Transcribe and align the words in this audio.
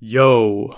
Yo, 0.00 0.72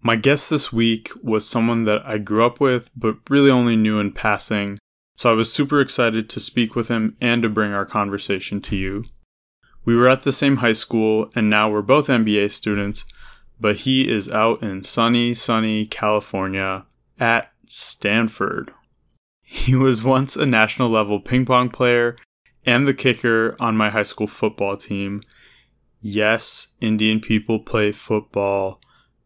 my 0.00 0.14
guest 0.14 0.48
this 0.48 0.72
week 0.72 1.10
was 1.24 1.44
someone 1.44 1.84
that 1.86 2.06
I 2.06 2.18
grew 2.18 2.44
up 2.44 2.60
with, 2.60 2.88
but 2.94 3.16
really 3.28 3.50
only 3.50 3.74
knew 3.74 3.98
in 3.98 4.12
passing, 4.12 4.78
so 5.16 5.28
I 5.28 5.34
was 5.34 5.52
super 5.52 5.80
excited 5.80 6.30
to 6.30 6.38
speak 6.38 6.76
with 6.76 6.86
him 6.86 7.16
and 7.20 7.42
to 7.42 7.48
bring 7.48 7.72
our 7.72 7.84
conversation 7.84 8.60
to 8.60 8.76
you. 8.76 9.04
We 9.84 9.96
were 9.96 10.06
at 10.06 10.22
the 10.22 10.30
same 10.30 10.58
high 10.58 10.72
school, 10.72 11.30
and 11.34 11.50
now 11.50 11.68
we're 11.68 11.82
both 11.82 12.06
MBA 12.06 12.52
students, 12.52 13.04
but 13.58 13.78
he 13.78 14.08
is 14.08 14.28
out 14.28 14.62
in 14.62 14.84
sunny, 14.84 15.34
sunny 15.34 15.84
California 15.84 16.86
at 17.18 17.50
Stanford. 17.66 18.70
He 19.42 19.74
was 19.74 20.04
once 20.04 20.36
a 20.36 20.46
national 20.46 20.90
level 20.90 21.18
ping 21.18 21.44
pong 21.44 21.70
player 21.70 22.16
and 22.64 22.86
the 22.86 22.94
kicker 22.94 23.56
on 23.58 23.76
my 23.76 23.90
high 23.90 24.04
school 24.04 24.28
football 24.28 24.76
team. 24.76 25.22
Yes, 26.06 26.68
Indian 26.82 27.18
people 27.18 27.58
play 27.58 27.90
football. 27.90 28.78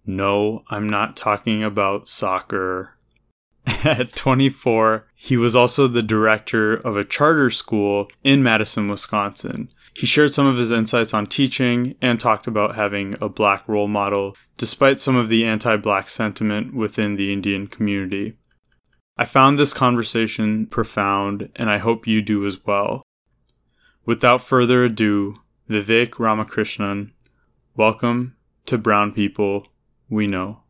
No, 0.07 0.63
I'm 0.71 0.89
not 0.89 1.17
talking 1.17 1.65
about 1.65 2.07
soccer. 2.07 2.95
At 3.67 4.15
24, 4.15 5.09
he 5.17 5.37
was 5.37 5.57
also 5.57 5.89
the 5.89 6.05
director 6.05 6.75
of 6.75 6.97
a 6.97 7.05
charter 7.05 7.51
school 7.51 8.09
in 8.23 8.45
Madison, 8.45 8.87
Wisconsin. 8.87 9.73
He 9.93 10.07
shared 10.07 10.33
some 10.33 10.47
of 10.47 10.57
his 10.57 10.71
insights 10.71 11.13
on 11.13 11.27
teaching 11.27 11.97
and 12.01 12.21
talked 12.21 12.47
about 12.47 12.77
having 12.77 13.17
a 13.21 13.29
black 13.29 13.67
role 13.67 13.89
model 13.89 14.37
despite 14.57 15.01
some 15.01 15.17
of 15.17 15.29
the 15.29 15.45
anti 15.45 15.77
black 15.77 16.09
sentiment 16.09 16.75
within 16.75 17.17
the 17.17 17.33
Indian 17.33 17.67
community. 17.67 18.35
I 19.17 19.25
found 19.25 19.59
this 19.59 19.73
conversation 19.73 20.67
profound, 20.67 21.51
and 21.57 21.69
I 21.69 21.79
hope 21.79 22.07
you 22.07 22.23
do 22.23 22.47
as 22.47 22.65
well. 22.65 23.03
Without 24.07 24.43
further 24.43 24.85
ado, 24.85 25.35
Vivek 25.69 26.19
Ramakrishnan, 26.19 27.11
welcome 27.77 28.35
to 28.65 28.79
Brown 28.79 29.13
People 29.13 29.67
We 30.09 30.27
Know. 30.27 30.61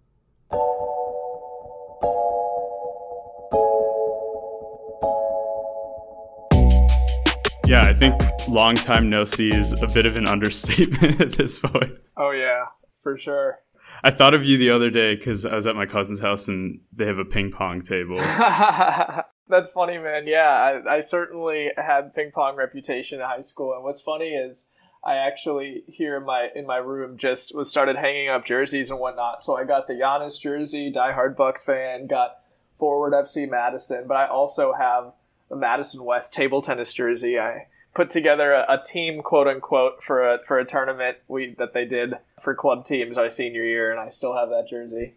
Yeah, 7.65 7.85
I 7.85 7.95
think 7.97 8.21
long 8.49 8.75
time 8.75 9.09
no 9.09 9.25
see 9.25 9.55
is 9.55 9.73
a 9.81 9.87
bit 9.87 10.05
of 10.05 10.17
an 10.17 10.27
understatement 10.27 11.21
at 11.21 11.35
this 11.35 11.61
point. 11.61 11.93
Oh 12.17 12.33
yeah, 12.33 12.65
for 13.01 13.17
sure. 13.17 13.61
I 14.03 14.11
thought 14.11 14.35
of 14.35 14.45
you 14.45 14.59
the 14.59 14.71
other 14.71 14.91
day 14.91 15.15
because 15.15 15.47
I 15.47 15.55
was 15.55 15.69
at 15.69 15.77
my 15.77 15.87
cousin's 15.87 16.19
house 16.19 16.49
and 16.49 16.81
they 16.93 17.07
have 17.07 17.19
a 17.19 17.25
ping 17.25 17.53
pong 17.53 17.83
table. 17.83 18.19
That's 19.49 19.71
funny, 19.71 19.99
man. 19.99 20.27
Yeah, 20.27 20.81
I, 20.85 20.97
I 20.97 21.01
certainly 21.03 21.69
had 21.77 22.17
ping 22.17 22.33
pong 22.35 22.57
reputation 22.57 23.21
in 23.21 23.25
high 23.25 23.43
school, 23.43 23.75
and 23.75 23.85
what's 23.85 24.01
funny 24.01 24.31
is 24.31 24.67
I 25.09 25.17
actually 25.27 25.85
here 25.87 26.19
in 26.19 26.27
my 26.27 26.49
in 26.55 26.67
my 26.67 26.77
room 26.77 27.17
just 27.17 27.55
was 27.55 27.71
started 27.71 27.97
hanging 27.97 28.29
up 28.29 28.45
jerseys 28.45 28.91
and 28.91 29.01
whatnot. 29.01 29.43
So 29.43 29.57
I 29.57 29.65
got 29.65 29.87
the 29.87 29.95
Giannis 29.95 30.39
jersey, 30.39 30.93
diehard 30.93 31.35
Bucks 31.35 31.65
fan, 31.65 32.07
got 32.07 32.41
forward 32.79 33.15
FC 33.15 33.49
Madison, 33.49 34.05
but 34.07 34.19
I 34.19 34.27
also 34.27 34.75
have 34.75 35.13
the 35.49 35.57
Madison 35.57 36.05
West 36.05 36.35
table 36.35 36.61
tennis 36.61 36.93
jersey. 36.93 37.39
I 37.39 37.69
put 37.95 38.11
together 38.11 38.53
a, 38.53 38.67
a, 38.69 38.85
team, 38.85 39.23
quote 39.23 39.47
unquote, 39.47 40.03
for 40.03 40.35
a 40.35 40.45
for 40.45 40.59
a 40.59 40.67
tournament 40.67 41.17
we 41.27 41.55
that 41.57 41.73
they 41.73 41.87
did 41.87 42.13
for 42.39 42.55
club 42.55 42.85
teams 42.85 43.17
our 43.17 43.31
senior 43.31 43.65
year, 43.65 43.91
and 43.91 43.99
I 43.99 44.11
still 44.11 44.37
have 44.37 44.51
that 44.51 44.67
jersey. 44.69 45.15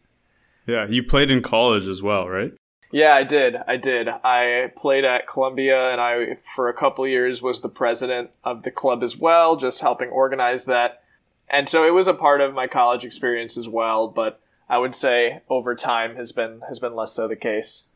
Yeah, 0.65 0.87
you 0.87 1.03
played 1.03 1.29
in 1.29 1.41
college 1.41 1.85
as 1.85 2.01
well, 2.01 2.29
right? 2.29 2.53
Yeah, 2.91 3.13
I 3.13 3.23
did. 3.23 3.55
I 3.67 3.77
did. 3.77 4.07
I 4.09 4.71
played 4.75 5.05
at 5.05 5.27
Columbia, 5.27 5.91
and 5.91 6.01
I 6.01 6.37
for 6.55 6.67
a 6.67 6.73
couple 6.73 7.07
years 7.07 7.41
was 7.41 7.61
the 7.61 7.69
president 7.69 8.31
of 8.43 8.63
the 8.63 8.71
club 8.71 9.01
as 9.01 9.17
well, 9.17 9.55
just 9.55 9.81
helping 9.81 10.09
organize 10.09 10.65
that. 10.65 11.03
And 11.49 11.67
so 11.67 11.85
it 11.85 11.91
was 11.91 12.07
a 12.07 12.13
part 12.13 12.41
of 12.41 12.53
my 12.53 12.67
college 12.67 13.03
experience 13.03 13.57
as 13.57 13.67
well, 13.67 14.07
but 14.07 14.41
I 14.69 14.77
would 14.77 14.95
say 14.95 15.41
over 15.49 15.75
time 15.75 16.15
has 16.15 16.31
been 16.31 16.61
has 16.67 16.79
been 16.79 16.95
less 16.95 17.13
so 17.13 17.27
the 17.27 17.35
case. 17.35 17.89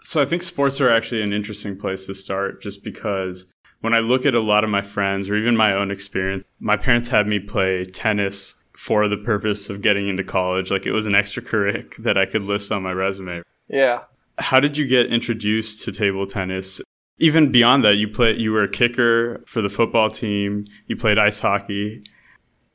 So 0.00 0.20
I 0.20 0.26
think 0.26 0.42
sports 0.42 0.80
are 0.80 0.90
actually 0.90 1.22
an 1.22 1.32
interesting 1.32 1.76
place 1.76 2.06
to 2.06 2.14
start 2.14 2.62
just 2.62 2.84
because 2.84 3.46
when 3.80 3.94
I 3.94 4.00
look 4.00 4.26
at 4.26 4.34
a 4.34 4.40
lot 4.40 4.64
of 4.64 4.70
my 4.70 4.82
friends 4.82 5.28
or 5.28 5.36
even 5.36 5.56
my 5.56 5.72
own 5.72 5.90
experience, 5.90 6.44
my 6.58 6.76
parents 6.76 7.08
had 7.08 7.26
me 7.26 7.38
play 7.38 7.84
tennis 7.84 8.54
for 8.74 9.08
the 9.08 9.16
purpose 9.16 9.70
of 9.70 9.80
getting 9.80 10.08
into 10.08 10.24
college. 10.24 10.70
Like 10.70 10.86
it 10.86 10.92
was 10.92 11.06
an 11.06 11.12
extracurricular 11.12 11.96
that 12.02 12.18
I 12.18 12.26
could 12.26 12.42
list 12.42 12.72
on 12.72 12.82
my 12.82 12.92
resume. 12.92 13.42
Yeah. 13.68 14.02
How 14.38 14.60
did 14.60 14.76
you 14.76 14.86
get 14.86 15.06
introduced 15.06 15.82
to 15.84 15.92
table 15.92 16.26
tennis? 16.26 16.80
Even 17.18 17.50
beyond 17.50 17.84
that, 17.84 17.96
you 17.96 18.08
play 18.08 18.36
you 18.36 18.52
were 18.52 18.64
a 18.64 18.68
kicker 18.68 19.42
for 19.46 19.62
the 19.62 19.70
football 19.70 20.10
team, 20.10 20.66
you 20.86 20.96
played 20.96 21.18
ice 21.18 21.40
hockey. 21.40 22.04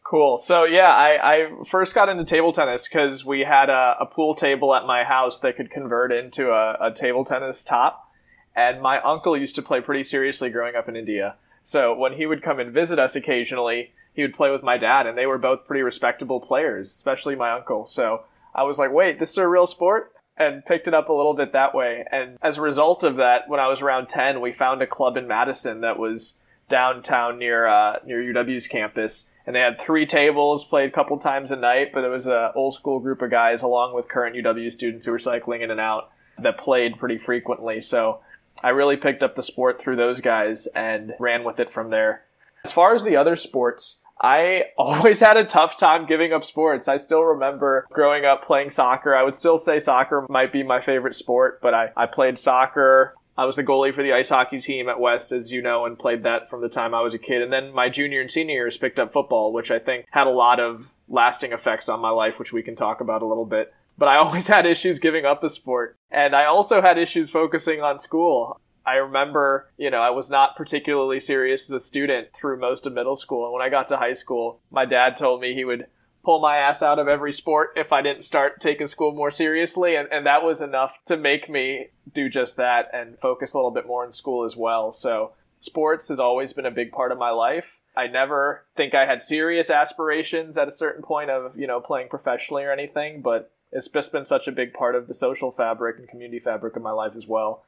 Cool. 0.04 0.40
So 0.40 0.66
yeah, 0.66 0.90
I, 0.90 1.34
I 1.34 1.48
first 1.70 1.96
got 1.96 2.10
into 2.10 2.26
table 2.26 2.52
tennis 2.52 2.88
because 2.88 3.24
we 3.24 3.42
had 3.42 3.70
a, 3.70 3.96
a, 4.02 4.06
pool 4.06 4.36
table 4.36 4.76
at 4.76 4.86
my 4.86 5.06
house 5.06 5.40
that 5.40 5.56
could 5.56 5.72
convert 5.72 6.12
into 6.12 6.52
a, 6.52 6.90
a 6.90 6.94
table 6.94 7.24
tennis 7.24 7.64
top, 7.64 8.12
and 8.54 8.82
my 8.82 9.00
uncle 9.02 9.38
used 9.38 9.56
to 9.56 9.62
play 9.62 9.80
pretty 9.80 10.04
seriously 10.04 10.50
growing 10.50 10.76
up 10.76 10.90
in 10.90 10.98
India. 10.98 11.36
So 11.64 11.96
when 11.96 12.14
he 12.14 12.26
would 12.26 12.44
come 12.44 12.60
and 12.60 12.74
visit 12.74 13.00
us 13.00 13.16
occasionally, 13.16 13.94
he 14.14 14.22
would 14.22 14.34
play 14.34 14.52
with 14.52 14.64
my 14.64 14.78
dad, 14.78 15.08
and 15.08 15.18
they 15.18 15.28
were 15.28 15.38
both 15.38 15.66
pretty 15.66 15.84
respectable 15.84 16.42
players, 16.42 16.90
especially 16.90 17.36
my 17.36 17.52
uncle. 17.52 17.86
So 17.86 18.24
I 18.54 18.64
was 18.64 18.78
like, 18.78 18.92
wait, 18.92 19.20
this 19.20 19.32
is 19.32 19.38
a 19.38 19.48
real 19.48 19.68
sport? 19.68 20.12
And 20.38 20.66
picked 20.66 20.88
it 20.88 20.94
up 20.94 21.10
a 21.10 21.14
little 21.14 21.36
bit 21.36 21.52
that 21.54 21.76
way. 21.76 22.06
And 22.12 22.38
as 22.42 22.58
a 22.58 22.62
result 22.62 23.04
of 23.04 23.18
that, 23.18 23.48
when 23.48 23.60
I 23.60 23.68
was 23.68 23.82
around 23.82 24.10
10, 24.10 24.42
we 24.42 24.54
found 24.54 24.82
a 24.82 24.88
club 24.88 25.18
in 25.18 25.28
Madison 25.28 25.82
that 25.82 26.00
was 26.00 26.40
downtown 26.70 27.38
near 27.38 27.68
uh, 27.68 27.98
near 28.06 28.22
UW's 28.22 28.68
campus 28.68 29.30
and 29.46 29.56
they 29.56 29.60
had 29.60 29.80
three 29.80 30.06
tables, 30.06 30.64
played 30.64 30.90
a 30.90 30.94
couple 30.94 31.18
times 31.18 31.52
a 31.52 31.56
night, 31.56 31.92
but 31.94 32.04
it 32.04 32.10
was 32.10 32.28
an 32.28 32.52
old 32.56 32.74
school 32.74 33.00
group 33.00 33.22
of 33.22 33.32
guys 33.32 33.64
along 33.64 33.96
with 33.96 34.08
current 34.08 34.36
UW 34.36 34.72
students 34.72 35.06
who 35.06 35.12
were 35.12 35.20
cycling 35.20 35.62
in 35.62 35.72
and 35.72 35.80
out 35.80 36.12
that 36.40 36.58
played 36.58 36.98
pretty 37.00 37.18
frequently. 37.18 37.82
So 37.82 38.20
I 38.64 38.70
really 38.70 38.98
picked 38.98 39.24
up 39.24 39.36
the 39.36 39.44
sport 39.44 39.82
through 39.82 39.96
those 39.96 40.22
guys 40.22 40.68
and 40.68 41.14
ran 41.20 41.44
with 41.44 41.60
it 41.60 41.74
from 41.74 41.90
there. 41.90 42.24
As 42.64 42.72
far 42.72 42.94
as 42.94 43.04
the 43.04 43.16
other 43.16 43.36
sports, 43.36 44.02
I 44.22 44.66
always 44.78 45.20
had 45.20 45.38
a 45.38 45.46
tough 45.46 45.78
time 45.78 46.06
giving 46.06 46.32
up 46.32 46.44
sports. 46.44 46.88
I 46.88 46.98
still 46.98 47.24
remember 47.24 47.88
growing 47.92 48.24
up 48.26 48.46
playing 48.46 48.72
soccer. 48.72 49.16
I 49.16 49.24
would 49.24 49.36
still 49.36 49.58
say 49.58 49.80
soccer 49.80 50.26
might 50.30 50.54
be 50.54 50.64
my 50.64 50.80
favorite 50.80 51.16
sport, 51.16 51.60
but 51.62 51.74
I, 51.74 51.90
I 51.98 52.06
played 52.06 52.40
soccer 52.40 53.16
I 53.38 53.46
was 53.46 53.56
the 53.56 53.64
goalie 53.64 53.94
for 53.94 54.04
the 54.04 54.14
ice 54.14 54.30
hockey 54.30 54.60
team 54.60 54.90
at 54.90 55.00
West, 55.00 55.32
as 55.32 55.52
you 55.52 55.62
know, 55.62 55.86
and 55.86 55.98
played 55.98 56.24
that 56.24 56.50
from 56.50 56.62
the 56.62 56.70
time 56.70 56.94
I 56.94 57.02
was 57.02 57.14
a 57.14 57.18
kid. 57.18 57.42
And 57.42 57.52
then 57.52 57.74
my 57.74 57.90
junior 57.90 58.22
and 58.22 58.30
senior 58.30 58.54
years 58.54 58.78
picked 58.78 59.00
up 59.00 59.14
football, 59.14 59.54
which 59.54 59.72
I 59.72 59.80
think 59.80 60.06
had 60.12 60.28
a 60.28 60.32
lot 60.32 60.60
of 60.60 60.90
lasting 61.08 61.52
effects 61.52 61.90
on 61.90 62.00
my 62.00 62.10
life, 62.10 62.40
which 62.40 62.54
we 62.54 62.62
can 62.62 62.76
talk 62.76 63.02
about 63.02 63.22
a 63.22 63.26
little 63.26 63.46
bit. 63.46 63.74
But 63.98 64.10
I 64.10 64.18
always 64.24 64.48
had 64.48 64.66
issues 64.66 65.00
giving 65.00 65.26
up 65.26 65.44
a 65.44 65.50
sport. 65.50 65.98
And 66.12 66.36
I 66.36 66.46
also 66.46 66.82
had 66.82 66.98
issues 66.98 67.30
focusing 67.30 67.82
on 67.82 67.98
school. 67.98 68.60
I 68.86 68.96
remember, 68.96 69.70
you 69.78 69.90
know, 69.92 70.02
I 70.02 70.10
was 70.10 70.30
not 70.30 70.56
particularly 70.56 71.20
serious 71.20 71.70
as 71.70 71.72
a 71.72 71.80
student 71.80 72.30
through 72.34 72.60
most 72.60 72.86
of 72.86 72.94
middle 72.94 73.16
school. 73.16 73.46
And 73.46 73.54
when 73.54 73.62
I 73.62 73.70
got 73.70 73.88
to 73.90 73.98
high 73.98 74.14
school, 74.14 74.60
my 74.72 74.86
dad 74.86 75.18
told 75.18 75.42
me 75.42 75.54
he 75.54 75.66
would 75.66 75.88
pull 76.24 76.40
my 76.40 76.58
ass 76.58 76.82
out 76.82 77.00
of 77.00 77.08
every 77.08 77.34
sport 77.34 77.74
if 77.76 77.92
I 77.92 78.02
didn't 78.02 78.24
start 78.24 78.62
taking 78.62 78.88
school 78.88 79.12
more 79.12 79.32
seriously. 79.32 79.96
And, 79.96 80.08
and 80.12 80.26
that 80.26 80.44
was 80.44 80.62
enough 80.62 80.98
to 81.06 81.18
make 81.18 81.50
me 81.50 81.88
do 82.12 82.30
just 82.30 82.58
that 82.58 82.90
and 82.94 83.20
focus 83.20 83.54
a 83.54 83.58
little 83.58 83.72
bit 83.72 83.88
more 83.88 84.06
in 84.06 84.14
school 84.14 84.46
as 84.46 84.58
well. 84.58 84.92
So 84.92 85.34
sports 85.60 86.08
has 86.10 86.20
always 86.20 86.54
been 86.54 86.66
a 86.66 86.72
big 86.72 86.92
part 86.92 87.12
of 87.12 87.18
my 87.18 87.32
life. 87.32 87.80
I 87.96 88.08
never 88.08 88.66
think 88.76 88.96
I 88.96 89.06
had 89.06 89.22
serious 89.22 89.70
aspirations 89.70 90.58
at 90.58 90.68
a 90.68 90.72
certain 90.72 91.04
point 91.04 91.30
of, 91.30 91.58
you 91.58 91.68
know, 91.68 91.82
playing 91.82 92.10
professionally 92.10 92.64
or 92.64 92.72
anything, 92.72 93.22
but 93.22 93.52
it's 93.72 93.88
just 93.88 94.12
been 94.12 94.26
such 94.26 94.48
a 94.48 94.52
big 94.52 94.74
part 94.74 94.96
of 94.96 95.08
the 95.08 95.14
social 95.14 95.52
fabric 95.52 95.98
and 96.00 96.08
community 96.08 96.40
fabric 96.40 96.76
of 96.76 96.82
my 96.82 96.92
life 96.92 97.14
as 97.16 97.28
well 97.28 97.64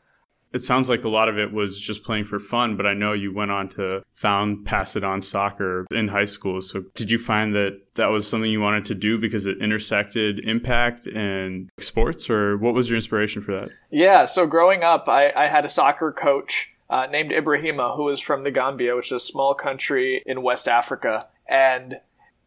it 0.54 0.62
sounds 0.62 0.90
like 0.90 1.04
a 1.04 1.10
lot 1.10 1.30
of 1.30 1.38
it 1.38 1.52
was 1.52 1.80
just 1.80 2.04
playing 2.04 2.26
for 2.26 2.40
fun, 2.40 2.78
but 2.78 2.86
I 2.86 2.94
know 2.94 3.14
you 3.14 3.34
went 3.34 3.52
on 3.52 3.70
to 3.70 4.04
found 4.12 4.66
Pass 4.66 4.96
It 4.96 5.04
On 5.04 5.22
Soccer 5.22 5.88
in 5.92 6.08
high 6.08 6.26
school. 6.26 6.62
So 6.62 6.84
did 6.96 7.10
you 7.10 7.18
find 7.18 7.56
that 7.56 7.82
that 7.96 8.08
was 8.08 8.28
something 8.28 8.50
you 8.50 8.62
wanted 8.62 8.86
to 8.86 8.96
do 8.96 9.18
because 9.18 9.46
it 9.46 9.58
intersected 9.60 10.40
impact 10.40 11.08
and 11.08 11.70
sports, 11.80 12.30
or 12.30 12.58
what 12.58 12.74
was 12.74 12.90
your 12.90 12.98
inspiration 12.98 13.42
for 13.42 13.52
that? 13.54 13.70
Yeah, 13.92 14.26
so 14.26 14.46
growing 14.46 14.84
up, 14.84 15.08
I, 15.10 15.32
I 15.32 15.48
had 15.48 15.66
a 15.66 15.70
soccer 15.70 16.12
coach 16.12 16.72
uh, 16.90 17.08
named 17.08 17.32
Ibrahima 17.32 17.96
who 17.96 18.06
was 18.06 18.20
from 18.20 18.44
the 18.44 18.52
Gambia, 18.52 18.96
which 18.96 19.08
is 19.08 19.24
a 19.24 19.26
small 19.26 19.56
country 19.56 20.22
in 20.26 20.44
West 20.44 20.68
Africa. 20.68 21.28
And 21.50 21.96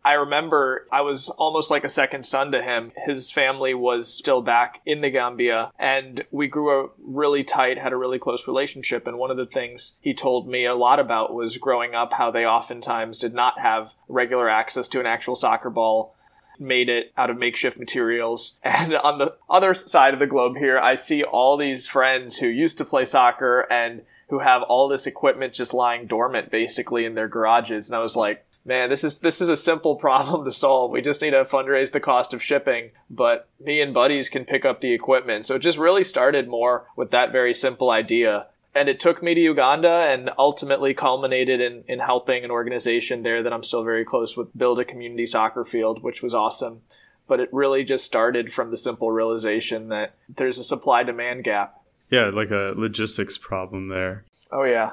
I 0.06 0.12
remember 0.12 0.86
I 0.92 1.00
was 1.00 1.28
almost 1.30 1.68
like 1.68 1.82
a 1.82 1.88
second 1.88 2.24
son 2.24 2.52
to 2.52 2.62
him. 2.62 2.92
His 2.96 3.32
family 3.32 3.74
was 3.74 4.06
still 4.06 4.40
back 4.40 4.80
in 4.86 5.00
the 5.00 5.10
Gambia, 5.10 5.72
and 5.80 6.22
we 6.30 6.46
grew 6.46 6.84
a 6.84 6.88
really 7.04 7.42
tight, 7.42 7.76
had 7.76 7.92
a 7.92 7.96
really 7.96 8.20
close 8.20 8.46
relationship. 8.46 9.08
And 9.08 9.18
one 9.18 9.32
of 9.32 9.36
the 9.36 9.46
things 9.46 9.96
he 10.00 10.14
told 10.14 10.46
me 10.46 10.64
a 10.64 10.76
lot 10.76 11.00
about 11.00 11.34
was 11.34 11.56
growing 11.56 11.96
up 11.96 12.12
how 12.12 12.30
they 12.30 12.46
oftentimes 12.46 13.18
did 13.18 13.34
not 13.34 13.58
have 13.58 13.94
regular 14.06 14.48
access 14.48 14.86
to 14.88 15.00
an 15.00 15.06
actual 15.06 15.34
soccer 15.34 15.70
ball 15.70 16.14
made 16.60 16.88
it 16.88 17.12
out 17.16 17.28
of 17.28 17.36
makeshift 17.36 17.76
materials. 17.76 18.60
And 18.64 18.94
on 18.94 19.18
the 19.18 19.34
other 19.50 19.74
side 19.74 20.14
of 20.14 20.20
the 20.20 20.26
globe 20.28 20.56
here, 20.56 20.78
I 20.78 20.94
see 20.94 21.24
all 21.24 21.56
these 21.56 21.88
friends 21.88 22.36
who 22.36 22.46
used 22.46 22.78
to 22.78 22.84
play 22.84 23.06
soccer 23.06 23.62
and 23.72 24.02
who 24.28 24.38
have 24.38 24.62
all 24.62 24.86
this 24.86 25.06
equipment 25.06 25.52
just 25.52 25.74
lying 25.74 26.06
dormant 26.06 26.52
basically 26.52 27.04
in 27.04 27.14
their 27.16 27.26
garages. 27.26 27.88
And 27.88 27.96
I 27.96 28.02
was 28.02 28.14
like, 28.14 28.45
man, 28.66 28.90
this 28.90 29.04
is 29.04 29.20
this 29.20 29.40
is 29.40 29.48
a 29.48 29.56
simple 29.56 29.96
problem 30.06 30.44
to 30.44 30.52
solve. 30.52 30.90
We 30.90 31.00
just 31.00 31.22
need 31.22 31.30
to 31.30 31.44
fundraise 31.44 31.92
the 31.92 32.00
cost 32.00 32.34
of 32.34 32.42
shipping, 32.42 32.90
but 33.08 33.48
me 33.64 33.80
and 33.80 33.94
buddies 33.94 34.28
can 34.28 34.44
pick 34.44 34.64
up 34.64 34.80
the 34.80 34.92
equipment. 34.92 35.46
So 35.46 35.54
it 35.54 35.60
just 35.60 35.78
really 35.78 36.04
started 36.04 36.48
more 36.48 36.86
with 36.96 37.10
that 37.12 37.32
very 37.32 37.54
simple 37.54 37.90
idea. 37.90 38.46
And 38.74 38.90
it 38.90 39.00
took 39.00 39.22
me 39.22 39.32
to 39.32 39.40
Uganda 39.40 39.88
and 40.10 40.30
ultimately 40.36 40.92
culminated 40.92 41.62
in, 41.62 41.82
in 41.88 41.98
helping 41.98 42.44
an 42.44 42.50
organization 42.50 43.22
there 43.22 43.42
that 43.42 43.52
I'm 43.52 43.62
still 43.62 43.82
very 43.82 44.04
close 44.04 44.36
with 44.36 44.56
build 44.56 44.78
a 44.78 44.84
community 44.84 45.24
soccer 45.24 45.64
field, 45.64 46.02
which 46.02 46.20
was 46.20 46.34
awesome. 46.34 46.82
But 47.26 47.40
it 47.40 47.48
really 47.52 47.84
just 47.84 48.04
started 48.04 48.52
from 48.52 48.70
the 48.70 48.76
simple 48.76 49.10
realization 49.10 49.88
that 49.88 50.14
there's 50.28 50.58
a 50.58 50.64
supply 50.64 51.04
demand 51.04 51.44
gap. 51.44 51.80
Yeah, 52.10 52.26
like 52.26 52.50
a 52.50 52.74
logistics 52.76 53.38
problem 53.38 53.88
there. 53.88 54.24
Oh, 54.52 54.64
yeah. 54.64 54.92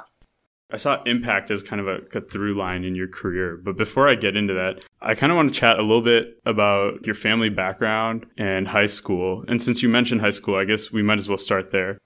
I 0.72 0.78
saw 0.78 1.04
impact 1.04 1.52
as 1.52 1.62
kind 1.62 1.80
of 1.80 1.88
a, 1.88 2.18
a, 2.18 2.22
through 2.22 2.56
line 2.56 2.84
in 2.84 2.96
your 2.96 3.08
career. 3.08 3.58
But 3.58 3.78
before 3.78 4.08
I 4.08 4.16
get 4.16 4.36
into 4.36 4.54
that, 4.56 4.84
I 5.02 5.14
kind 5.14 5.32
of 5.32 5.36
want 5.36 5.54
to 5.54 5.60
chat 5.60 5.78
a 5.78 5.84
little 5.84 6.02
bit 6.02 6.40
about 6.46 7.06
your 7.06 7.16
family 7.16 7.50
background 7.50 8.26
and 8.38 8.68
high 8.68 8.88
school. 8.88 9.46
And 9.48 9.62
since 9.62 9.84
you 9.84 9.90
mentioned 9.90 10.22
high 10.22 10.32
school, 10.32 10.56
I 10.56 10.66
guess 10.66 10.92
we 10.92 11.04
might 11.04 11.20
as 11.20 11.30
well 11.30 11.38
start 11.38 11.72
there 11.72 12.00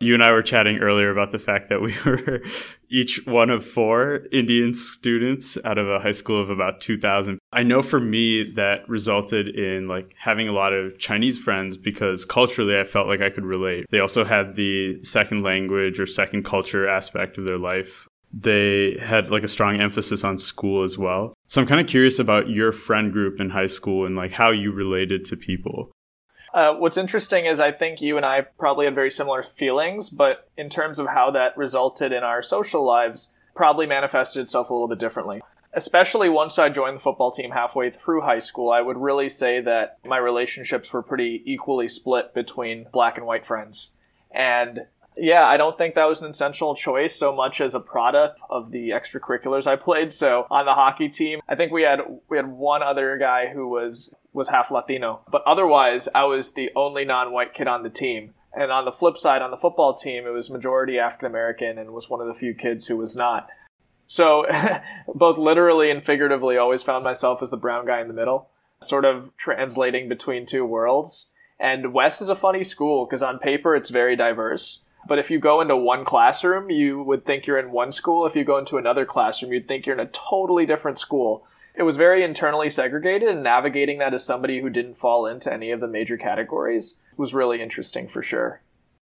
you 0.00 0.14
and 0.14 0.22
I 0.22 0.32
were 0.32 0.42
chatting 0.42 0.78
earlier 0.78 1.10
about 1.10 1.32
the 1.32 1.38
fact 1.38 1.68
that 1.68 1.80
we 1.80 1.94
were 2.04 2.42
each 2.90 3.26
one 3.26 3.50
of 3.50 3.64
four 3.64 4.22
Indian 4.32 4.74
students 4.74 5.58
out 5.64 5.78
of 5.78 5.88
a 5.88 5.98
high 5.98 6.12
school 6.12 6.40
of 6.40 6.50
about 6.50 6.80
2000. 6.80 7.38
I 7.52 7.62
know 7.62 7.82
for 7.82 8.00
me 8.00 8.52
that 8.52 8.88
resulted 8.88 9.48
in 9.48 9.88
like 9.88 10.14
having 10.18 10.48
a 10.48 10.52
lot 10.52 10.72
of 10.72 10.98
Chinese 10.98 11.38
friends 11.38 11.76
because 11.76 12.24
culturally 12.24 12.78
I 12.78 12.84
felt 12.84 13.08
like 13.08 13.20
I 13.20 13.30
could 13.30 13.44
relate. 13.44 13.86
They 13.90 14.00
also 14.00 14.24
had 14.24 14.54
the 14.54 15.02
second 15.02 15.42
language 15.42 15.98
or 15.98 16.06
second 16.06 16.44
culture 16.44 16.88
aspect 16.88 17.38
of 17.38 17.44
their 17.44 17.58
life. 17.58 18.08
They 18.32 18.98
had 18.98 19.30
like 19.30 19.44
a 19.44 19.48
strong 19.48 19.80
emphasis 19.80 20.24
on 20.24 20.38
school 20.38 20.82
as 20.82 20.98
well. 20.98 21.34
So 21.46 21.60
I'm 21.60 21.68
kind 21.68 21.80
of 21.80 21.86
curious 21.86 22.18
about 22.18 22.48
your 22.48 22.72
friend 22.72 23.12
group 23.12 23.40
in 23.40 23.50
high 23.50 23.68
school 23.68 24.06
and 24.06 24.16
like 24.16 24.32
how 24.32 24.50
you 24.50 24.72
related 24.72 25.24
to 25.26 25.36
people. 25.36 25.92
Uh, 26.54 26.72
what's 26.74 26.96
interesting 26.96 27.46
is 27.46 27.58
I 27.58 27.72
think 27.72 28.00
you 28.00 28.16
and 28.16 28.24
I 28.24 28.42
probably 28.42 28.84
had 28.84 28.94
very 28.94 29.10
similar 29.10 29.42
feelings, 29.42 30.08
but 30.08 30.48
in 30.56 30.70
terms 30.70 31.00
of 31.00 31.08
how 31.08 31.32
that 31.32 31.56
resulted 31.56 32.12
in 32.12 32.22
our 32.22 32.44
social 32.44 32.84
lives, 32.84 33.34
probably 33.56 33.86
manifested 33.86 34.42
itself 34.42 34.70
a 34.70 34.72
little 34.72 34.86
bit 34.86 35.00
differently. 35.00 35.42
Especially 35.72 36.28
once 36.28 36.56
I 36.56 36.68
joined 36.68 36.98
the 36.98 37.02
football 37.02 37.32
team 37.32 37.50
halfway 37.50 37.90
through 37.90 38.20
high 38.20 38.38
school, 38.38 38.70
I 38.70 38.80
would 38.80 38.96
really 38.96 39.28
say 39.28 39.60
that 39.62 39.98
my 40.04 40.16
relationships 40.16 40.92
were 40.92 41.02
pretty 41.02 41.42
equally 41.44 41.88
split 41.88 42.32
between 42.32 42.86
black 42.92 43.16
and 43.16 43.26
white 43.26 43.44
friends. 43.44 43.90
And 44.30 44.86
yeah, 45.16 45.44
I 45.44 45.56
don't 45.56 45.78
think 45.78 45.94
that 45.94 46.08
was 46.08 46.20
an 46.20 46.26
intentional 46.26 46.74
choice 46.74 47.14
so 47.14 47.34
much 47.34 47.60
as 47.60 47.74
a 47.74 47.80
product 47.80 48.40
of 48.50 48.72
the 48.72 48.90
extracurriculars 48.90 49.66
I 49.66 49.76
played. 49.76 50.12
So 50.12 50.46
on 50.50 50.66
the 50.66 50.74
hockey 50.74 51.08
team, 51.08 51.40
I 51.48 51.54
think 51.54 51.72
we 51.72 51.82
had 51.82 52.00
we 52.28 52.36
had 52.36 52.48
one 52.48 52.82
other 52.82 53.16
guy 53.16 53.48
who 53.52 53.68
was 53.68 54.14
was 54.32 54.48
half 54.48 54.70
Latino, 54.70 55.20
but 55.30 55.42
otherwise 55.46 56.08
I 56.14 56.24
was 56.24 56.52
the 56.52 56.70
only 56.74 57.04
non-white 57.04 57.54
kid 57.54 57.68
on 57.68 57.82
the 57.82 57.90
team. 57.90 58.34
And 58.56 58.70
on 58.70 58.84
the 58.84 58.92
flip 58.92 59.16
side, 59.16 59.42
on 59.42 59.50
the 59.50 59.56
football 59.56 59.94
team, 59.94 60.26
it 60.26 60.30
was 60.30 60.48
majority 60.50 60.98
African 60.98 61.26
American 61.26 61.78
and 61.78 61.92
was 61.92 62.08
one 62.08 62.20
of 62.20 62.26
the 62.26 62.34
few 62.34 62.54
kids 62.54 62.86
who 62.86 62.96
was 62.96 63.16
not. 63.16 63.48
So 64.06 64.46
both 65.14 65.38
literally 65.38 65.90
and 65.90 66.04
figuratively, 66.04 66.56
always 66.56 66.82
found 66.82 67.04
myself 67.04 67.42
as 67.42 67.50
the 67.50 67.56
brown 67.56 67.86
guy 67.86 68.00
in 68.00 68.08
the 68.08 68.14
middle, 68.14 68.48
sort 68.80 69.04
of 69.04 69.30
translating 69.36 70.08
between 70.08 70.46
two 70.46 70.64
worlds. 70.64 71.32
And 71.58 71.92
West 71.92 72.20
is 72.20 72.28
a 72.28 72.36
funny 72.36 72.64
school 72.64 73.06
because 73.06 73.22
on 73.22 73.38
paper 73.38 73.74
it's 73.74 73.90
very 73.90 74.16
diverse 74.16 74.82
but 75.06 75.18
if 75.18 75.30
you 75.30 75.38
go 75.38 75.60
into 75.60 75.76
one 75.76 76.04
classroom, 76.04 76.70
you 76.70 77.02
would 77.02 77.24
think 77.24 77.46
you're 77.46 77.58
in 77.58 77.72
one 77.72 77.92
school. 77.92 78.26
If 78.26 78.36
you 78.36 78.44
go 78.44 78.58
into 78.58 78.76
another 78.76 79.04
classroom, 79.04 79.52
you'd 79.52 79.68
think 79.68 79.86
you're 79.86 79.98
in 79.98 80.06
a 80.06 80.10
totally 80.12 80.66
different 80.66 80.98
school. 80.98 81.46
It 81.74 81.82
was 81.82 81.96
very 81.96 82.22
internally 82.22 82.70
segregated, 82.70 83.28
and 83.28 83.42
navigating 83.42 83.98
that 83.98 84.14
as 84.14 84.24
somebody 84.24 84.60
who 84.60 84.70
didn't 84.70 84.94
fall 84.94 85.26
into 85.26 85.52
any 85.52 85.70
of 85.70 85.80
the 85.80 85.88
major 85.88 86.16
categories 86.16 87.00
was 87.16 87.34
really 87.34 87.60
interesting 87.60 88.06
for 88.06 88.22
sure. 88.22 88.62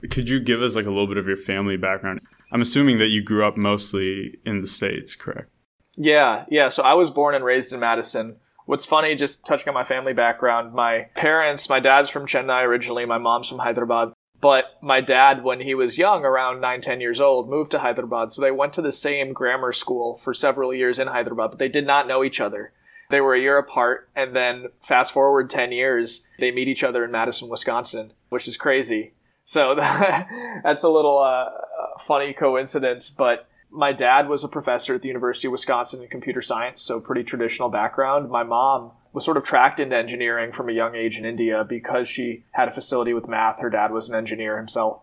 Could 0.10 0.30
you 0.30 0.40
give 0.40 0.62
us 0.62 0.76
like 0.76 0.86
a 0.86 0.90
little 0.90 1.08
bit 1.08 1.18
of 1.18 1.28
your 1.28 1.38
family 1.38 1.78
background? 1.78 2.22
I'm 2.52 2.62
assuming 2.62 2.98
that 3.00 3.08
you 3.08 3.22
grew 3.22 3.44
up 3.44 3.58
mostly 3.58 4.40
in 4.46 4.62
the 4.62 4.68
States, 4.68 5.16
correct? 5.16 5.50
Yeah, 5.98 6.46
yeah. 6.50 6.70
So 6.70 6.84
I 6.84 6.94
was 6.94 7.10
born 7.10 7.36
and 7.36 7.44
raised 7.44 7.74
in 7.74 7.80
Madison. 7.80 8.38
What's 8.66 8.86
funny, 8.86 9.16
just 9.16 9.46
touching 9.46 9.68
on 9.68 9.74
my 9.74 9.84
family 9.84 10.14
background, 10.14 10.74
my 10.74 11.08
parents, 11.16 11.70
my 11.70 11.80
dad's 11.80 12.10
from 12.10 12.26
Chennai 12.26 12.64
originally, 12.64 13.06
my 13.06 13.18
mom's 13.18 13.48
from 13.48 13.60
Hyderabad. 13.60 14.12
But 14.46 14.78
my 14.80 15.02
dad, 15.02 15.44
when 15.44 15.60
he 15.60 15.74
was 15.74 15.98
young, 15.98 16.24
around 16.24 16.62
9, 16.62 16.80
10 16.80 17.02
years 17.02 17.20
old, 17.20 17.50
moved 17.50 17.72
to 17.72 17.80
Hyderabad. 17.80 18.32
So 18.32 18.44
they 18.44 18.52
went 18.52 18.74
to 18.74 18.82
the 18.84 18.92
same 18.92 19.34
grammar 19.34 19.74
school 19.74 20.18
for 20.18 20.36
several 20.36 20.72
years 20.72 21.00
in 21.00 21.08
Hyderabad, 21.08 21.50
but 21.50 21.58
they 21.58 21.68
did 21.68 21.88
not 21.88 22.08
know 22.08 22.24
each 22.24 22.40
other. 22.40 22.72
They 23.10 23.22
were 23.22 23.34
a 23.34 23.42
year 23.42 23.58
apart, 23.58 24.08
and 24.16 24.36
then 24.36 24.68
fast 24.84 25.14
forward 25.14 25.50
10 25.50 25.72
years, 25.72 26.28
they 26.38 26.52
meet 26.52 26.68
each 26.68 26.84
other 26.84 27.04
in 27.04 27.10
Madison, 27.10 27.50
Wisconsin, 27.50 28.14
which 28.30 28.48
is 28.48 28.56
crazy. 28.56 29.14
So 29.46 29.74
that's 29.78 30.84
a 30.84 30.90
little 30.90 31.18
uh, 31.18 31.50
funny 31.98 32.32
coincidence, 32.32 33.10
but 33.10 33.48
my 33.76 33.92
dad 33.92 34.28
was 34.28 34.44
a 34.44 34.48
professor 34.48 34.96
at 34.96 35.02
the 35.02 35.08
University 35.08 35.48
of 35.48 35.52
Wisconsin 35.52 36.02
in 36.02 36.08
computer 36.08 36.42
science, 36.42 36.82
so 36.82 37.00
pretty 37.00 37.24
traditional 37.24 37.70
background. 37.70 38.30
My 38.30 38.44
mom 38.44 38.92
was 39.14 39.26
sort 39.26 39.38
of 39.38 39.44
tracked 39.44 39.80
into 39.80 39.96
engineering 39.96 40.52
from 40.52 40.70
a 40.70 40.74
young 40.74 40.96
age 40.96 41.18
in 41.18 41.26
India 41.26 41.66
because 41.68 42.08
she 42.08 42.44
had 42.52 42.68
a 42.68 42.72
facility 42.72 43.14
with 43.14 43.28
math. 43.28 43.60
Her 43.60 43.70
dad 43.70 43.92
was 43.92 44.10
an 44.10 44.16
engineer 44.16 44.58
himself. 44.58 45.02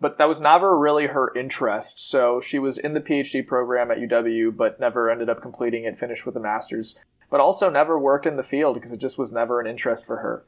But 0.00 0.18
that 0.18 0.28
was 0.28 0.40
never 0.40 0.78
really 0.78 1.08
her 1.08 1.36
interest. 1.36 2.08
So 2.08 2.40
she 2.40 2.58
was 2.58 2.78
in 2.78 2.94
the 2.94 3.00
PhD 3.00 3.46
program 3.46 3.90
at 3.90 3.98
UW, 3.98 4.56
but 4.56 4.80
never 4.80 5.10
ended 5.10 5.28
up 5.28 5.42
completing 5.42 5.84
it, 5.84 5.98
finished 5.98 6.24
with 6.24 6.36
a 6.36 6.40
master's, 6.40 6.98
but 7.30 7.40
also 7.40 7.70
never 7.70 7.98
worked 7.98 8.26
in 8.26 8.36
the 8.36 8.42
field 8.42 8.74
because 8.74 8.92
it 8.92 9.00
just 9.00 9.18
was 9.18 9.32
never 9.32 9.60
an 9.60 9.66
interest 9.66 10.06
for 10.06 10.18
her. 10.18 10.44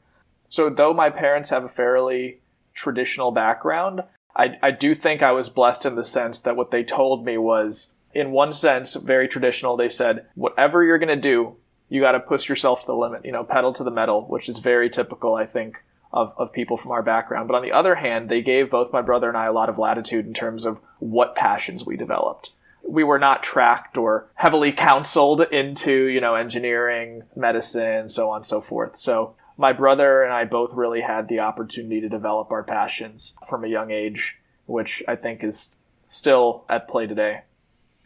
So 0.49 0.69
though 0.69 0.93
my 0.93 1.09
parents 1.09 1.49
have 1.49 1.63
a 1.63 1.69
fairly 1.69 2.39
traditional 2.73 3.31
background, 3.31 4.03
I, 4.35 4.57
I 4.61 4.71
do 4.71 4.95
think 4.95 5.21
I 5.21 5.31
was 5.31 5.49
blessed 5.49 5.85
in 5.85 5.95
the 5.95 6.03
sense 6.03 6.39
that 6.41 6.55
what 6.55 6.71
they 6.71 6.83
told 6.83 7.25
me 7.25 7.37
was, 7.37 7.93
in 8.13 8.31
one 8.31 8.53
sense, 8.53 8.95
very 8.95 9.27
traditional. 9.27 9.77
They 9.77 9.89
said, 9.89 10.25
whatever 10.35 10.83
you're 10.83 10.97
going 10.97 11.09
to 11.09 11.15
do, 11.15 11.55
you 11.89 12.01
got 12.01 12.13
to 12.13 12.19
push 12.19 12.49
yourself 12.49 12.81
to 12.81 12.87
the 12.87 12.95
limit, 12.95 13.25
you 13.25 13.31
know, 13.31 13.43
pedal 13.43 13.73
to 13.73 13.83
the 13.83 13.91
metal, 13.91 14.23
which 14.23 14.49
is 14.49 14.59
very 14.59 14.89
typical, 14.89 15.35
I 15.35 15.45
think, 15.45 15.83
of, 16.11 16.33
of 16.37 16.51
people 16.51 16.77
from 16.77 16.91
our 16.91 17.03
background. 17.03 17.47
But 17.47 17.55
on 17.55 17.63
the 17.63 17.71
other 17.71 17.95
hand, 17.95 18.29
they 18.29 18.41
gave 18.41 18.71
both 18.71 18.93
my 18.93 19.01
brother 19.01 19.27
and 19.27 19.37
I 19.37 19.45
a 19.45 19.53
lot 19.53 19.69
of 19.69 19.77
latitude 19.77 20.25
in 20.25 20.33
terms 20.33 20.65
of 20.65 20.79
what 20.99 21.35
passions 21.35 21.85
we 21.85 21.97
developed. 21.97 22.51
We 22.87 23.03
were 23.03 23.19
not 23.19 23.43
tracked 23.43 23.97
or 23.97 24.27
heavily 24.35 24.71
counseled 24.71 25.41
into, 25.41 26.05
you 26.05 26.19
know, 26.19 26.35
engineering, 26.35 27.23
medicine, 27.35 28.09
so 28.09 28.29
on 28.29 28.37
and 28.37 28.45
so 28.45 28.61
forth. 28.61 28.97
So 28.97 29.35
my 29.57 29.73
brother 29.73 30.23
and 30.23 30.33
I 30.33 30.45
both 30.45 30.73
really 30.73 31.01
had 31.01 31.27
the 31.27 31.39
opportunity 31.39 32.01
to 32.01 32.09
develop 32.09 32.51
our 32.51 32.63
passions 32.63 33.35
from 33.47 33.63
a 33.63 33.67
young 33.67 33.91
age, 33.91 34.39
which 34.65 35.03
I 35.07 35.15
think 35.15 35.43
is 35.43 35.75
still 36.07 36.65
at 36.69 36.87
play 36.87 37.07
today. 37.07 37.41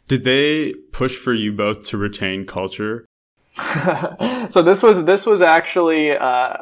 Did 0.08 0.24
they 0.24 0.74
push 0.92 1.16
for 1.16 1.34
you 1.34 1.52
both 1.52 1.84
to 1.86 1.98
retain 1.98 2.46
culture? 2.46 3.06
so 4.50 4.62
this 4.62 4.84
was 4.84 5.06
this 5.06 5.26
was 5.26 5.42
actually 5.42 6.12
uh, 6.12 6.56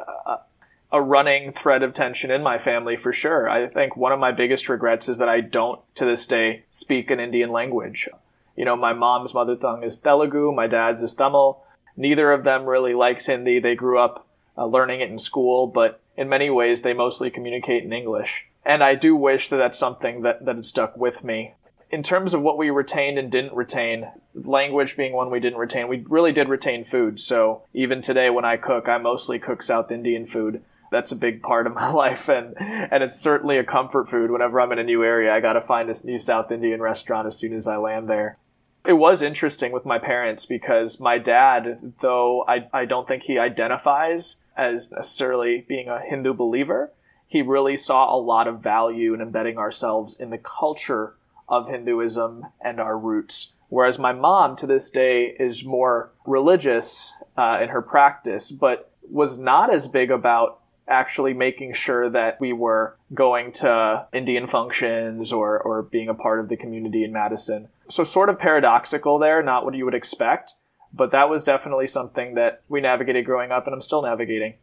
a 0.92 1.02
running 1.02 1.52
thread 1.52 1.82
of 1.82 1.94
tension 1.94 2.30
in 2.30 2.42
my 2.42 2.58
family 2.58 2.96
for 2.96 3.12
sure. 3.12 3.48
I 3.48 3.68
think 3.68 3.96
one 3.96 4.12
of 4.12 4.18
my 4.18 4.32
biggest 4.32 4.68
regrets 4.68 5.08
is 5.08 5.18
that 5.18 5.28
I 5.28 5.40
don't 5.40 5.80
to 5.96 6.04
this 6.04 6.26
day 6.26 6.64
speak 6.70 7.10
an 7.10 7.20
Indian 7.20 7.50
language. 7.50 8.08
You 8.56 8.64
know, 8.64 8.76
my 8.76 8.92
mom's 8.92 9.34
mother 9.34 9.56
tongue 9.56 9.82
is 9.82 9.98
Telugu, 9.98 10.52
my 10.52 10.66
dad's 10.66 11.02
is 11.02 11.12
Tamil. 11.12 11.62
Neither 11.96 12.32
of 12.32 12.44
them 12.44 12.64
really 12.64 12.94
likes 12.94 13.26
Hindi. 13.26 13.60
They 13.60 13.74
grew 13.74 13.98
up 13.98 14.25
uh, 14.56 14.66
learning 14.66 15.00
it 15.00 15.10
in 15.10 15.18
school, 15.18 15.66
but 15.66 16.00
in 16.16 16.28
many 16.28 16.50
ways 16.50 16.82
they 16.82 16.92
mostly 16.92 17.30
communicate 17.30 17.84
in 17.84 17.92
English. 17.92 18.46
And 18.64 18.82
I 18.82 18.94
do 18.94 19.14
wish 19.14 19.48
that 19.48 19.58
that's 19.58 19.78
something 19.78 20.22
that, 20.22 20.44
that 20.44 20.56
had 20.56 20.66
stuck 20.66 20.96
with 20.96 21.22
me 21.22 21.54
in 21.90 22.02
terms 22.02 22.34
of 22.34 22.42
what 22.42 22.58
we 22.58 22.70
retained 22.70 23.18
and 23.18 23.30
didn't 23.30 23.54
retain, 23.54 24.08
language 24.34 24.96
being 24.96 25.12
one 25.12 25.30
we 25.30 25.40
didn't 25.40 25.58
retain, 25.58 25.88
we 25.88 26.04
really 26.08 26.32
did 26.32 26.48
retain 26.48 26.84
food. 26.84 27.20
So 27.20 27.62
even 27.72 28.02
today 28.02 28.28
when 28.30 28.44
I 28.44 28.56
cook, 28.56 28.88
I 28.88 28.98
mostly 28.98 29.38
cook 29.38 29.62
South 29.62 29.90
Indian 29.90 30.26
food. 30.26 30.62
That's 30.90 31.12
a 31.12 31.16
big 31.16 31.42
part 31.42 31.66
of 31.66 31.74
my 31.74 31.90
life 31.92 32.28
and 32.28 32.54
and 32.58 33.02
it's 33.02 33.18
certainly 33.18 33.58
a 33.58 33.64
comfort 33.64 34.08
food 34.08 34.30
whenever 34.30 34.60
I'm 34.60 34.72
in 34.72 34.78
a 34.78 34.84
new 34.84 35.04
area. 35.04 35.34
I 35.34 35.40
got 35.40 35.54
to 35.54 35.60
find 35.60 35.88
a 35.88 36.06
new 36.06 36.18
South 36.18 36.50
Indian 36.50 36.80
restaurant 36.80 37.26
as 37.26 37.38
soon 37.38 37.54
as 37.54 37.68
I 37.68 37.76
land 37.76 38.08
there. 38.08 38.38
It 38.84 38.94
was 38.94 39.20
interesting 39.20 39.72
with 39.72 39.84
my 39.84 39.98
parents 39.98 40.46
because 40.46 41.00
my 41.00 41.18
dad, 41.18 41.94
though 42.00 42.44
I, 42.46 42.68
I 42.72 42.84
don't 42.84 43.06
think 43.06 43.24
he 43.24 43.36
identifies 43.36 44.42
as 44.56 44.90
necessarily 44.90 45.64
being 45.66 45.88
a 45.88 46.00
Hindu 46.00 46.34
believer, 46.34 46.92
he 47.28 47.42
really 47.42 47.76
saw 47.76 48.14
a 48.14 48.18
lot 48.18 48.46
of 48.46 48.62
value 48.62 49.14
in 49.14 49.20
embedding 49.20 49.58
ourselves 49.58 50.18
in 50.18 50.30
the 50.30 50.38
culture 50.38 51.14
of 51.48 51.68
Hinduism 51.68 52.46
and 52.60 52.80
our 52.80 52.98
roots. 52.98 53.52
Whereas 53.68 53.98
my 53.98 54.12
mom 54.12 54.56
to 54.56 54.66
this 54.66 54.90
day 54.90 55.34
is 55.38 55.64
more 55.64 56.10
religious 56.24 57.12
uh, 57.36 57.58
in 57.62 57.70
her 57.70 57.82
practice, 57.82 58.52
but 58.52 58.90
was 59.10 59.38
not 59.38 59.72
as 59.72 59.88
big 59.88 60.10
about 60.10 60.60
actually 60.88 61.34
making 61.34 61.72
sure 61.72 62.08
that 62.08 62.40
we 62.40 62.52
were 62.52 62.96
going 63.12 63.50
to 63.50 64.06
Indian 64.12 64.46
functions 64.46 65.32
or, 65.32 65.58
or 65.58 65.82
being 65.82 66.08
a 66.08 66.14
part 66.14 66.38
of 66.38 66.48
the 66.48 66.56
community 66.56 67.02
in 67.02 67.12
Madison. 67.12 67.68
So, 67.88 68.04
sort 68.04 68.28
of 68.28 68.38
paradoxical 68.38 69.18
there, 69.18 69.42
not 69.42 69.64
what 69.64 69.74
you 69.74 69.84
would 69.84 69.94
expect. 69.94 70.54
But 70.96 71.10
that 71.10 71.28
was 71.28 71.44
definitely 71.44 71.86
something 71.86 72.34
that 72.34 72.62
we 72.68 72.80
navigated 72.80 73.26
growing 73.26 73.52
up 73.52 73.66
and 73.66 73.74
I'm 73.74 73.80
still 73.80 74.02
navigating. 74.02 74.54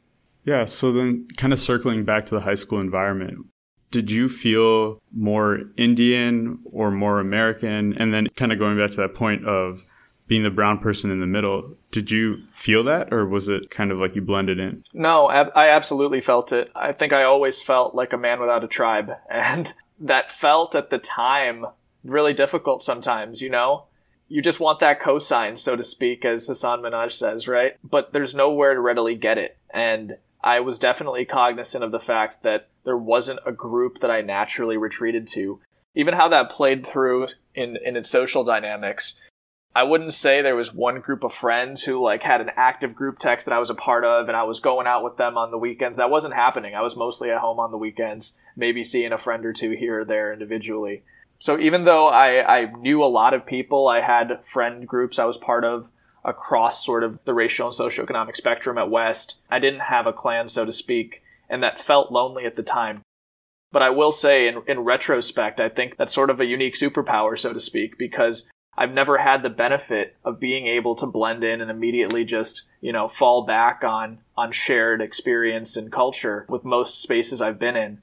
Yeah, 0.44 0.66
so 0.66 0.92
then 0.92 1.28
kind 1.38 1.54
of 1.54 1.60
circling 1.60 2.04
back 2.04 2.26
to 2.26 2.36
the 2.36 2.42
high 2.42 2.56
school 2.56 2.80
environment, 2.80 3.46
did 3.92 4.12
you 4.12 4.28
feel 4.28 5.00
more 5.14 5.62
Indian 5.78 6.60
or 6.66 6.92
more 6.92 7.20
American? 7.20 7.96
And 7.98 8.14
then 8.14 8.28
kind 8.36 8.52
of 8.52 8.60
going 8.60 8.78
back 8.78 8.92
to 8.92 8.98
that 8.98 9.14
point 9.14 9.46
of 9.46 9.84
being 10.28 10.44
the 10.44 10.50
brown 10.50 10.80
person 10.80 11.12
in 11.12 11.20
the 11.20 11.28
middle, 11.28 11.78
did 11.92 12.10
you 12.10 12.42
feel 12.52 12.84
that 12.86 13.14
or 13.14 13.26
was 13.26 13.48
it 13.48 13.70
kind 13.70 13.92
of 13.92 14.00
like 14.00 14.16
you 14.16 14.22
blended 14.22 14.60
in? 14.60 14.84
No, 14.94 15.28
I 15.28 15.70
absolutely 15.70 16.22
felt 16.22 16.52
it. 16.52 16.72
I 16.76 16.92
think 16.92 17.14
I 17.14 17.24
always 17.24 17.62
felt 17.62 17.94
like 17.94 18.14
a 18.14 18.18
man 18.18 18.40
without 18.40 18.64
a 18.64 18.68
tribe. 18.68 19.12
And 19.30 19.74
that 20.00 20.32
felt 20.32 20.76
at 20.76 20.90
the 20.90 20.98
time 20.98 21.66
really 22.04 22.34
difficult 22.34 22.84
sometimes, 22.84 23.42
you 23.42 23.50
know? 23.50 23.86
You 24.28 24.42
just 24.42 24.60
want 24.60 24.80
that 24.80 25.02
cosign, 25.02 25.60
so 25.60 25.76
to 25.76 25.84
speak, 25.84 26.26
as 26.26 26.48
Hasan 26.48 26.82
Minhaj 26.82 27.12
says, 27.12 27.48
right? 27.48 27.74
But 27.84 28.14
there's 28.14 28.34
nowhere 28.34 28.74
to 28.74 28.80
readily 28.80 29.16
get 29.16 29.38
it. 29.38 29.58
And 29.72 30.18
I 30.44 30.60
was 30.60 30.80
definitely 30.80 31.26
cognizant 31.26 31.84
of 31.84 31.92
the 31.92 32.00
fact 32.00 32.44
that 32.44 32.68
there 32.84 32.98
wasn't 32.98 33.40
a 33.46 33.52
group 33.52 34.00
that 34.00 34.12
I 34.12 34.22
naturally 34.22 34.78
retreated 34.78 35.28
to. 35.30 35.60
Even 35.96 36.16
how 36.16 36.28
that 36.30 36.50
played 36.50 36.86
through 36.86 37.28
in, 37.54 37.78
in 37.86 37.96
its 37.96 38.10
social 38.10 38.44
dynamics. 38.44 39.22
I 39.76 39.84
wouldn't 39.84 40.14
say 40.14 40.42
there 40.42 40.56
was 40.56 40.74
one 40.74 41.00
group 41.00 41.24
of 41.24 41.34
friends 41.34 41.84
who 41.84 42.04
like 42.04 42.22
had 42.22 42.42
an 42.42 42.52
active 42.56 42.94
group 42.94 43.18
text 43.18 43.46
that 43.46 43.54
I 43.54 43.60
was 43.60 43.72
a 43.72 43.76
part 43.76 44.06
of 44.06 44.28
and 44.28 44.38
I 44.38 44.44
was 44.44 44.60
going 44.60 44.86
out 44.86 45.04
with 45.04 45.18
them 45.18 45.38
on 45.38 45.50
the 45.50 45.58
weekends. 45.58 45.98
That 45.98 46.12
wasn't 46.12 46.36
happening. 46.36 46.76
I 46.76 46.82
was 46.82 46.96
mostly 46.96 47.32
at 47.32 47.40
home 47.40 47.60
on 47.60 47.72
the 47.72 47.78
weekends, 47.78 48.34
maybe 48.56 48.84
seeing 48.84 49.12
a 49.12 49.18
friend 49.18 49.46
or 49.46 49.54
two 49.54 49.72
here 49.72 50.00
or 50.00 50.06
there 50.06 50.32
individually. 50.32 51.04
So 51.44 51.60
even 51.60 51.84
though 51.84 52.08
I, 52.08 52.60
I 52.62 52.72
knew 52.72 53.04
a 53.04 53.16
lot 53.20 53.34
of 53.34 53.46
people, 53.46 53.90
I 53.90 54.00
had 54.00 54.46
friend 54.46 54.88
groups 54.88 55.20
I 55.20 55.26
was 55.26 55.38
part 55.38 55.66
of 55.66 55.90
across 56.24 56.86
sort 56.86 57.04
of 57.04 57.20
the 57.26 57.34
racial 57.34 57.68
and 57.68 57.76
socioeconomic 57.76 58.38
spectrum 58.38 58.78
at 58.78 58.90
West. 58.90 59.36
I 59.52 59.60
didn't 59.60 59.82
have 59.82 60.08
a 60.08 60.14
clan, 60.14 60.48
so 60.48 60.64
to 60.64 60.72
speak, 60.72 61.22
and 61.50 61.62
that 61.62 61.82
felt 61.82 62.14
lonely 62.14 62.46
at 62.46 62.56
the 62.56 62.64
time. 62.64 63.02
But 63.74 63.82
I 63.82 63.90
will 63.90 64.14
say, 64.14 64.48
in, 64.48 64.62
in 64.70 64.86
retrospect, 64.86 65.60
I 65.60 65.68
think 65.68 65.98
that's 65.98 66.14
sort 66.14 66.30
of 66.30 66.40
a 66.40 66.46
unique 66.46 66.76
superpower, 66.76 67.38
so 67.38 67.52
to 67.52 67.60
speak, 67.60 67.98
because 67.98 68.48
I've 68.78 68.94
never 68.94 69.18
had 69.18 69.44
the 69.44 69.50
benefit 69.50 70.16
of 70.24 70.40
being 70.40 70.66
able 70.68 70.96
to 70.96 71.06
blend 71.06 71.44
in 71.44 71.60
and 71.60 71.70
immediately 71.70 72.24
just, 72.24 72.64
you 72.80 72.94
know, 72.94 73.10
fall 73.10 73.46
back 73.46 73.84
on 73.84 74.20
on 74.38 74.54
shared 74.54 75.02
experience 75.02 75.76
and 75.76 75.92
culture 75.92 76.46
with 76.48 76.64
most 76.64 77.02
spaces 77.02 77.42
I've 77.42 77.60
been 77.60 77.76
in. 77.76 78.02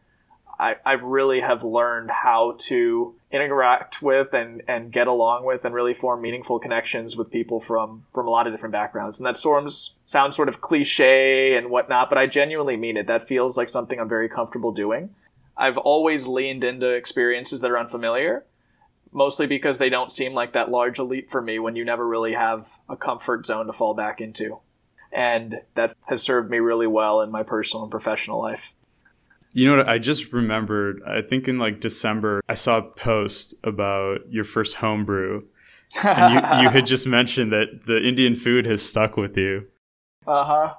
I, 0.60 0.76
I 0.84 0.92
really 0.92 1.40
have 1.40 1.64
learned 1.64 2.10
how 2.10 2.56
to 2.66 3.14
interact 3.32 4.02
with 4.02 4.34
and, 4.34 4.62
and 4.68 4.92
get 4.92 5.06
along 5.06 5.46
with 5.46 5.64
and 5.64 5.74
really 5.74 5.94
form 5.94 6.20
meaningful 6.20 6.58
connections 6.58 7.16
with 7.16 7.30
people 7.30 7.60
from, 7.60 8.04
from 8.12 8.28
a 8.28 8.30
lot 8.30 8.46
of 8.46 8.52
different 8.52 8.74
backgrounds. 8.74 9.18
And 9.18 9.26
that 9.26 9.38
sounds, 9.38 9.94
sounds 10.04 10.36
sort 10.36 10.50
of 10.50 10.60
cliche 10.60 11.56
and 11.56 11.70
whatnot, 11.70 12.10
but 12.10 12.18
I 12.18 12.26
genuinely 12.26 12.76
mean 12.76 12.98
it. 12.98 13.06
That 13.06 13.26
feels 13.26 13.56
like 13.56 13.70
something 13.70 13.98
I'm 13.98 14.08
very 14.08 14.28
comfortable 14.28 14.70
doing. 14.70 15.14
I've 15.56 15.78
always 15.78 16.26
leaned 16.26 16.62
into 16.62 16.90
experiences 16.90 17.62
that 17.62 17.70
are 17.70 17.78
unfamiliar, 17.78 18.44
mostly 19.12 19.46
because 19.46 19.78
they 19.78 19.88
don't 19.88 20.12
seem 20.12 20.34
like 20.34 20.52
that 20.52 20.70
large 20.70 20.98
a 20.98 21.04
leap 21.04 21.30
for 21.30 21.40
me 21.40 21.58
when 21.58 21.74
you 21.74 21.86
never 21.86 22.06
really 22.06 22.34
have 22.34 22.66
a 22.86 22.96
comfort 22.96 23.46
zone 23.46 23.66
to 23.66 23.72
fall 23.72 23.94
back 23.94 24.20
into. 24.20 24.58
And 25.10 25.62
that 25.74 25.96
has 26.06 26.22
served 26.22 26.50
me 26.50 26.58
really 26.58 26.86
well 26.86 27.22
in 27.22 27.30
my 27.30 27.44
personal 27.44 27.84
and 27.84 27.90
professional 27.90 28.40
life. 28.40 28.64
You 29.52 29.66
know 29.66 29.78
what? 29.78 29.88
I 29.88 29.98
just 29.98 30.32
remembered, 30.32 31.02
I 31.06 31.22
think 31.22 31.48
in 31.48 31.58
like 31.58 31.80
December, 31.80 32.40
I 32.48 32.54
saw 32.54 32.78
a 32.78 32.82
post 32.82 33.54
about 33.64 34.30
your 34.30 34.44
first 34.44 34.76
homebrew. 34.76 35.42
and 36.02 36.34
you, 36.34 36.62
you 36.62 36.68
had 36.68 36.86
just 36.86 37.06
mentioned 37.18 37.52
that 37.52 37.86
the 37.86 38.02
Indian 38.02 38.36
food 38.36 38.66
has 38.66 38.82
stuck 38.82 39.16
with 39.16 39.36
you. 39.36 39.66
Uh 40.26 40.44
huh. 40.44 40.74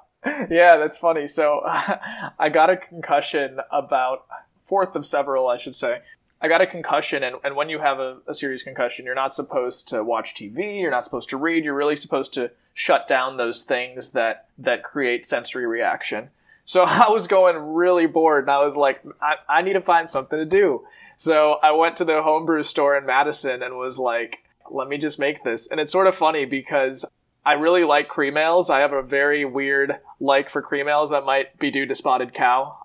Yeah, 0.50 0.76
that's 0.76 0.96
funny. 0.96 1.28
So 1.28 1.60
I 1.66 2.48
got 2.48 2.70
a 2.70 2.76
concussion 2.76 3.58
about 3.70 4.26
fourth 4.64 4.94
of 4.94 5.04
several, 5.04 5.48
I 5.48 5.58
should 5.58 5.76
say. 5.76 6.00
I 6.40 6.48
got 6.48 6.60
a 6.60 6.66
concussion, 6.66 7.22
and, 7.22 7.36
and 7.44 7.54
when 7.54 7.68
you 7.68 7.78
have 7.78 8.00
a, 8.00 8.18
a 8.26 8.34
serious 8.34 8.64
concussion, 8.64 9.04
you're 9.04 9.14
not 9.14 9.32
supposed 9.32 9.88
to 9.90 10.02
watch 10.02 10.34
TV, 10.34 10.80
you're 10.80 10.90
not 10.90 11.04
supposed 11.04 11.28
to 11.28 11.36
read, 11.36 11.62
you're 11.62 11.74
really 11.74 11.94
supposed 11.94 12.34
to 12.34 12.50
shut 12.74 13.06
down 13.06 13.36
those 13.36 13.62
things 13.62 14.10
that, 14.10 14.48
that 14.58 14.82
create 14.82 15.24
sensory 15.24 15.66
reaction. 15.66 16.30
So 16.64 16.82
I 16.86 17.10
was 17.10 17.26
going 17.26 17.56
really 17.56 18.06
bored 18.06 18.44
and 18.44 18.50
I 18.50 18.64
was 18.64 18.76
like, 18.76 19.02
I, 19.20 19.34
I 19.48 19.62
need 19.62 19.74
to 19.74 19.80
find 19.80 20.08
something 20.08 20.38
to 20.38 20.44
do. 20.44 20.84
So 21.18 21.54
I 21.62 21.72
went 21.72 21.96
to 21.98 22.04
the 22.04 22.22
homebrew 22.22 22.62
store 22.62 22.96
in 22.96 23.06
Madison 23.06 23.62
and 23.62 23.76
was 23.76 23.98
like, 23.98 24.38
let 24.70 24.88
me 24.88 24.98
just 24.98 25.18
make 25.18 25.44
this. 25.44 25.68
And 25.68 25.80
it's 25.80 25.92
sort 25.92 26.06
of 26.06 26.14
funny 26.14 26.44
because 26.44 27.04
I 27.44 27.52
really 27.54 27.84
like 27.84 28.08
cream 28.08 28.36
ales. 28.36 28.70
I 28.70 28.80
have 28.80 28.92
a 28.92 29.02
very 29.02 29.44
weird 29.44 29.98
like 30.20 30.48
for 30.48 30.62
cream 30.62 30.88
ales 30.88 31.10
that 31.10 31.24
might 31.24 31.58
be 31.58 31.70
due 31.70 31.86
to 31.86 31.94
spotted 31.94 32.34
cow. 32.34 32.78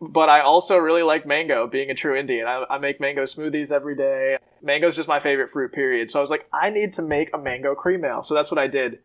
But 0.00 0.28
I 0.28 0.40
also 0.40 0.78
really 0.78 1.04
like 1.04 1.26
mango, 1.26 1.68
being 1.68 1.90
a 1.90 1.94
true 1.94 2.16
Indian. 2.16 2.46
I, 2.46 2.64
I 2.68 2.78
make 2.78 3.00
mango 3.00 3.22
smoothies 3.22 3.70
every 3.70 3.94
day. 3.94 4.36
Mango 4.60 4.88
is 4.88 4.96
just 4.96 5.08
my 5.08 5.20
favorite 5.20 5.52
fruit, 5.52 5.72
period. 5.72 6.10
So 6.10 6.18
I 6.18 6.22
was 6.22 6.30
like, 6.30 6.48
I 6.52 6.70
need 6.70 6.94
to 6.94 7.02
make 7.02 7.30
a 7.32 7.38
mango 7.38 7.76
cream 7.76 8.04
ale. 8.04 8.24
So 8.24 8.34
that's 8.34 8.50
what 8.50 8.58
I 8.58 8.66
did 8.66 8.98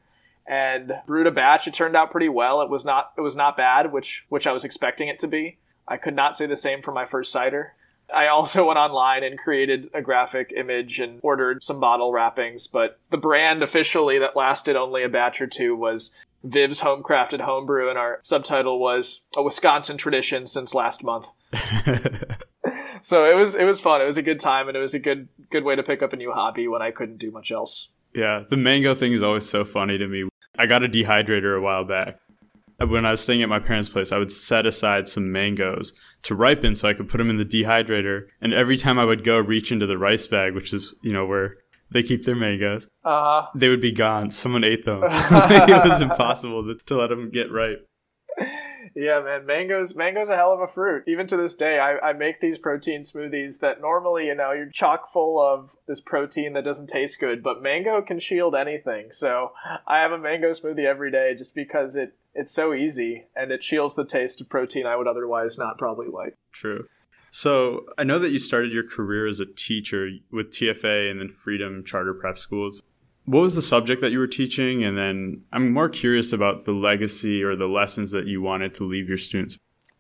and 0.48 0.94
brewed 1.06 1.28
a 1.28 1.32
batch. 1.32 1.68
It 1.68 1.74
turned 1.74 1.96
out 1.96 2.12
pretty 2.12 2.30
well. 2.30 2.62
It 2.62 2.70
was 2.70 2.86
not 2.86 3.12
it 3.18 3.22
was 3.22 3.36
not 3.36 3.58
bad, 3.58 3.92
which 3.92 4.26
which 4.30 4.48
I 4.48 4.52
was 4.52 4.64
expecting 4.64 5.08
it 5.08 5.20
to 5.20 5.28
be. 5.28 5.58
I 5.88 5.98
could 5.98 6.16
not 6.16 6.38
say 6.38 6.46
the 6.46 6.58
same 6.58 6.82
for 6.82 6.92
my 6.92 7.06
first 7.06 7.32
cider. 7.32 7.74
I 8.14 8.28
also 8.28 8.66
went 8.68 8.80
online 8.80 9.24
and 9.24 9.38
created 9.38 9.90
a 9.94 10.02
graphic 10.02 10.54
image 10.56 11.00
and 11.00 11.20
ordered 11.22 11.64
some 11.64 11.80
bottle 11.80 12.12
wrappings, 12.12 12.68
but 12.68 13.00
the 13.12 13.18
brand 13.18 13.62
officially 13.62 14.20
that 14.20 14.36
lasted 14.36 14.76
only 14.76 15.04
a 15.04 15.10
batch 15.10 15.42
or 15.42 15.48
two 15.48 15.76
was 15.76 16.16
Viv's 16.44 16.82
Homecrafted 16.82 17.42
Homebrew, 17.42 17.90
and 17.90 17.98
our 17.98 18.20
subtitle 18.24 18.80
was 18.80 19.22
a 19.36 19.44
Wisconsin 19.44 19.98
tradition 19.98 20.48
since 20.48 20.74
last 20.74 21.04
month. 21.04 21.26
so 23.02 23.30
it 23.30 23.36
was 23.36 23.56
it 23.56 23.66
was 23.66 23.82
fun. 23.82 24.02
It 24.02 24.06
was 24.06 24.18
a 24.18 24.22
good 24.22 24.40
time, 24.40 24.68
and 24.68 24.78
it 24.78 24.80
was 24.82 24.94
a 24.94 25.00
good 25.00 25.28
good 25.50 25.64
way 25.64 25.76
to 25.76 25.84
pick 25.84 26.02
up 26.02 26.14
a 26.14 26.18
new 26.18 26.32
hobby 26.32 26.68
when 26.68 26.82
I 26.82 26.92
couldn't 26.92 27.18
do 27.18 27.32
much 27.32 27.52
else. 27.52 27.90
Yeah, 28.14 28.44
the 28.48 28.58
mango 28.58 28.96
thing 28.96 29.14
is 29.14 29.24
always 29.24 29.48
so 29.48 29.66
funny 29.66 29.98
to 29.98 30.08
me. 30.08 30.28
I 30.58 30.66
got 30.66 30.84
a 30.84 30.90
dehydrator 30.90 31.58
a 31.58 31.62
while 31.62 31.84
back. 31.84 32.20
When 32.80 33.06
I 33.06 33.12
was 33.12 33.22
staying 33.22 33.42
at 33.42 33.50
my 33.50 33.60
parents' 33.60 33.90
place, 33.90 34.12
I 34.12 34.20
would 34.20 34.32
set 34.32 34.68
aside 34.68 35.08
some 35.08 35.32
mangoes 35.32 35.94
to 36.24 36.36
ripen 36.36 36.76
so 36.76 36.88
I 36.88 36.94
could 36.94 37.10
put 37.10 37.18
them 37.18 37.30
in 37.30 37.38
the 37.38 37.46
dehydrator. 37.46 38.28
And 38.40 38.54
every 38.54 38.78
time 38.78 39.00
I 39.00 39.06
would 39.06 39.24
go 39.24 39.40
reach 39.40 39.72
into 39.72 39.88
the 39.88 39.98
rice 39.98 40.28
bag, 40.28 40.54
which 40.54 40.74
is, 40.74 40.94
you 41.02 41.12
know, 41.12 41.26
where 41.26 41.54
they 41.90 42.04
keep 42.04 42.26
their 42.26 42.36
mangoes, 42.36 42.88
uh, 43.04 43.46
they 43.56 43.70
would 43.70 43.82
be 43.82 43.92
gone. 43.92 44.30
Someone 44.30 44.64
ate 44.64 44.86
them. 44.86 45.02
it 45.04 45.90
was 45.90 46.02
impossible 46.02 46.64
to, 46.66 46.76
to 46.86 46.96
let 46.98 47.08
them 47.08 47.32
get 47.32 47.52
ripe. 47.52 47.88
Yeah, 49.00 49.22
man, 49.24 49.46
mangoes 49.46 49.96
mangoes 49.96 50.28
a 50.28 50.36
hell 50.36 50.52
of 50.52 50.60
a 50.60 50.68
fruit. 50.68 51.04
Even 51.06 51.28
to 51.28 51.38
this 51.38 51.54
day, 51.54 51.78
I, 51.78 52.00
I 52.00 52.14
make 52.14 52.42
these 52.42 52.58
protein 52.58 53.02
smoothies 53.04 53.60
that 53.60 53.80
normally, 53.80 54.26
you 54.26 54.34
know, 54.34 54.54
you're 54.54 54.72
chock 54.72 55.14
full 55.14 55.40
of 55.40 55.76
this 55.88 56.02
protein 56.02 56.54
that 56.54 56.66
doesn't 56.66 56.88
taste 56.88 57.20
good, 57.20 57.44
but 57.44 57.62
mango 57.62 58.02
can 58.02 58.20
shield 58.20 58.56
anything. 58.56 59.10
So 59.12 59.52
I 59.86 60.00
have 60.00 60.12
a 60.12 60.18
mango 60.18 60.50
smoothie 60.50 60.86
every 60.86 61.12
day 61.12 61.36
just 61.38 61.54
because 61.54 61.96
it 61.96 62.16
it's 62.34 62.52
so 62.52 62.74
easy 62.74 63.28
and 63.36 63.52
it 63.52 63.64
shields 63.64 63.94
the 63.94 64.04
taste 64.04 64.42
of 64.42 64.50
protein 64.50 64.88
I 64.88 64.96
would 64.96 65.08
otherwise 65.08 65.60
not 65.60 65.78
probably 65.78 66.08
like. 66.08 66.36
True. 66.52 66.88
So 67.30 67.86
I 68.00 68.04
know 68.04 68.18
that 68.18 68.32
you 68.32 68.40
started 68.40 68.72
your 68.72 68.88
career 68.88 69.28
as 69.28 69.40
a 69.40 69.46
teacher 69.46 70.10
with 70.32 70.52
TFA 70.52 71.12
and 71.12 71.20
then 71.20 71.30
Freedom 71.30 71.84
Charter 71.84 72.16
Prep 72.16 72.40
Schools 72.40 72.82
what 73.28 73.42
was 73.42 73.56
the 73.56 73.62
subject 73.62 74.02
that 74.02 74.12
you 74.12 74.20
were 74.20 74.28
teaching? 74.28 74.86
And 74.86 74.98
then 74.98 75.44
I'm 75.52 75.74
more 75.74 75.90
curious 75.90 76.32
about 76.32 76.64
the 76.64 76.72
legacy 76.72 77.44
or 77.44 77.58
the 77.58 77.68
lessons 77.68 78.12
that 78.12 78.26
you 78.26 78.42
wanted 78.42 78.74
to 78.76 78.86
leave 78.86 79.10
your 79.10 79.18
students. 79.18 79.60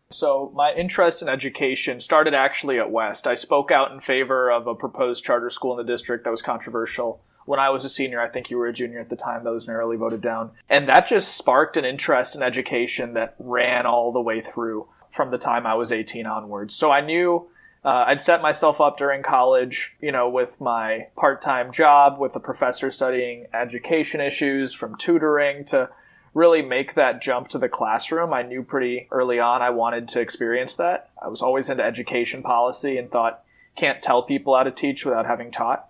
So, 0.09 0.53
my 0.55 0.71
interest 0.71 1.21
in 1.21 1.27
education 1.27 1.99
started 1.99 2.33
actually 2.33 2.79
at 2.79 2.89
West. 2.89 3.27
I 3.27 3.35
spoke 3.35 3.69
out 3.69 3.91
in 3.91 3.99
favor 3.99 4.49
of 4.49 4.65
a 4.65 4.73
proposed 4.73 5.25
charter 5.25 5.49
school 5.49 5.77
in 5.77 5.85
the 5.85 5.91
district 5.91 6.23
that 6.23 6.29
was 6.29 6.41
controversial. 6.41 7.21
When 7.45 7.59
I 7.59 7.69
was 7.69 7.83
a 7.83 7.89
senior, 7.89 8.21
I 8.21 8.29
think 8.29 8.49
you 8.49 8.57
were 8.57 8.67
a 8.67 8.73
junior 8.73 9.01
at 9.01 9.09
the 9.09 9.17
time, 9.17 9.43
that 9.43 9.51
was 9.51 9.67
narrowly 9.67 9.97
voted 9.97 10.21
down. 10.21 10.51
And 10.69 10.87
that 10.87 11.09
just 11.09 11.35
sparked 11.35 11.75
an 11.75 11.83
interest 11.83 12.33
in 12.33 12.41
education 12.41 13.13
that 13.15 13.35
ran 13.37 13.85
all 13.85 14.13
the 14.13 14.21
way 14.21 14.39
through 14.39 14.87
from 15.09 15.31
the 15.31 15.37
time 15.37 15.65
I 15.65 15.75
was 15.75 15.91
18 15.91 16.25
onwards. 16.25 16.73
So, 16.73 16.91
I 16.91 17.01
knew 17.01 17.49
uh, 17.87 18.03
I'd 18.07 18.21
set 18.21 18.41
myself 18.41 18.81
up 18.81 18.97
during 18.97 19.23
college, 19.23 19.95
you 20.01 20.11
know, 20.11 20.27
with 20.27 20.59
my 20.59 21.07
part 21.15 21.41
time 21.41 21.71
job, 21.71 22.19
with 22.19 22.35
a 22.35 22.39
professor 22.41 22.91
studying 22.91 23.45
education 23.53 24.19
issues, 24.19 24.73
from 24.73 24.97
tutoring 24.97 25.63
to 25.67 25.89
really 26.33 26.61
make 26.61 26.95
that 26.95 27.21
jump 27.21 27.47
to 27.47 27.57
the 27.57 27.69
classroom. 27.69 28.33
I 28.33 28.41
knew 28.41 28.61
pretty 28.61 29.07
early 29.09 29.39
on 29.39 29.61
I 29.61 29.69
wanted 29.69 30.09
to 30.09 30.19
experience 30.19 30.75
that. 30.75 31.11
I 31.23 31.29
was 31.29 31.41
always 31.41 31.69
into 31.69 31.81
education 31.81 32.43
policy 32.43 32.97
and 32.97 33.09
thought, 33.09 33.41
can't 33.77 34.03
tell 34.03 34.21
people 34.21 34.53
how 34.53 34.63
to 34.63 34.71
teach 34.71 35.05
without 35.05 35.25
having 35.25 35.49
taught. 35.49 35.87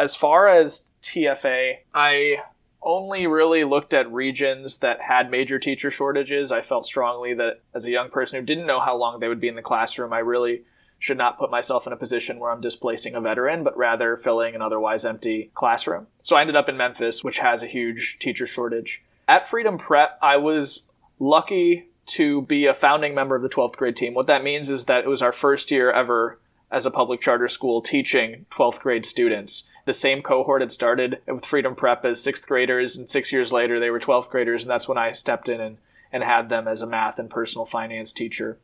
As 0.00 0.16
far 0.16 0.48
as 0.48 0.88
TFA, 1.04 1.76
I 1.94 2.38
only 2.82 3.28
really 3.28 3.62
looked 3.62 3.94
at 3.94 4.12
regions 4.12 4.78
that 4.78 5.00
had 5.00 5.30
major 5.30 5.60
teacher 5.60 5.92
shortages. 5.92 6.50
I 6.50 6.62
felt 6.62 6.84
strongly 6.84 7.32
that 7.34 7.60
as 7.74 7.86
a 7.86 7.92
young 7.92 8.10
person 8.10 8.40
who 8.40 8.44
didn't 8.44 8.66
know 8.66 8.80
how 8.80 8.96
long 8.96 9.20
they 9.20 9.28
would 9.28 9.40
be 9.40 9.46
in 9.46 9.54
the 9.54 9.62
classroom, 9.62 10.12
I 10.12 10.18
really 10.18 10.62
should 11.02 11.18
not 11.18 11.36
put 11.36 11.50
myself 11.50 11.84
in 11.84 11.92
a 11.92 11.96
position 11.96 12.38
where 12.38 12.52
I'm 12.52 12.60
displacing 12.60 13.16
a 13.16 13.20
veteran, 13.20 13.64
but 13.64 13.76
rather 13.76 14.16
filling 14.16 14.54
an 14.54 14.62
otherwise 14.62 15.04
empty 15.04 15.50
classroom. 15.52 16.06
So 16.22 16.36
I 16.36 16.42
ended 16.42 16.54
up 16.54 16.68
in 16.68 16.76
Memphis, 16.76 17.24
which 17.24 17.38
has 17.38 17.60
a 17.60 17.66
huge 17.66 18.18
teacher 18.20 18.46
shortage. 18.46 19.02
At 19.26 19.50
Freedom 19.50 19.78
Prep, 19.78 20.16
I 20.22 20.36
was 20.36 20.86
lucky 21.18 21.88
to 22.06 22.42
be 22.42 22.66
a 22.66 22.74
founding 22.74 23.16
member 23.16 23.34
of 23.34 23.42
the 23.42 23.48
12th 23.48 23.76
grade 23.76 23.96
team. 23.96 24.14
What 24.14 24.28
that 24.28 24.44
means 24.44 24.70
is 24.70 24.84
that 24.84 25.02
it 25.02 25.08
was 25.08 25.22
our 25.22 25.32
first 25.32 25.72
year 25.72 25.90
ever 25.90 26.38
as 26.70 26.86
a 26.86 26.90
public 26.90 27.20
charter 27.20 27.48
school 27.48 27.82
teaching 27.82 28.46
12th 28.52 28.78
grade 28.78 29.04
students. 29.04 29.68
The 29.86 29.92
same 29.92 30.22
cohort 30.22 30.60
had 30.60 30.70
started 30.70 31.20
with 31.26 31.44
Freedom 31.44 31.74
Prep 31.74 32.04
as 32.04 32.22
sixth 32.22 32.46
graders, 32.46 32.96
and 32.96 33.10
six 33.10 33.32
years 33.32 33.50
later 33.50 33.80
they 33.80 33.90
were 33.90 33.98
12th 33.98 34.30
graders, 34.30 34.62
and 34.62 34.70
that's 34.70 34.86
when 34.86 34.98
I 34.98 35.10
stepped 35.10 35.48
in 35.48 35.60
and, 35.60 35.78
and 36.12 36.22
had 36.22 36.48
them 36.48 36.68
as 36.68 36.80
a 36.80 36.86
math 36.86 37.18
and 37.18 37.28
personal 37.28 37.66
finance 37.66 38.12
teacher. 38.12 38.58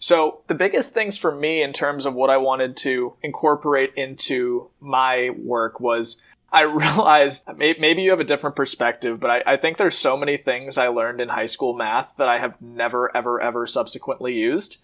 So, 0.00 0.42
the 0.46 0.54
biggest 0.54 0.92
things 0.92 1.18
for 1.18 1.34
me 1.34 1.62
in 1.62 1.72
terms 1.72 2.06
of 2.06 2.14
what 2.14 2.30
I 2.30 2.36
wanted 2.36 2.76
to 2.78 3.14
incorporate 3.22 3.92
into 3.96 4.70
my 4.80 5.30
work 5.36 5.80
was 5.80 6.22
I 6.52 6.62
realized 6.62 7.48
maybe 7.56 8.02
you 8.02 8.10
have 8.10 8.20
a 8.20 8.24
different 8.24 8.56
perspective, 8.56 9.20
but 9.20 9.30
I, 9.30 9.54
I, 9.54 9.56
think 9.56 9.76
there's 9.76 9.98
so 9.98 10.16
many 10.16 10.36
things 10.36 10.78
I 10.78 10.88
learned 10.88 11.20
in 11.20 11.30
high 11.30 11.46
school 11.46 11.74
math 11.74 12.16
that 12.16 12.28
I 12.28 12.38
have 12.38 12.60
never, 12.60 13.14
ever, 13.14 13.40
ever 13.40 13.66
subsequently 13.66 14.34
used. 14.34 14.78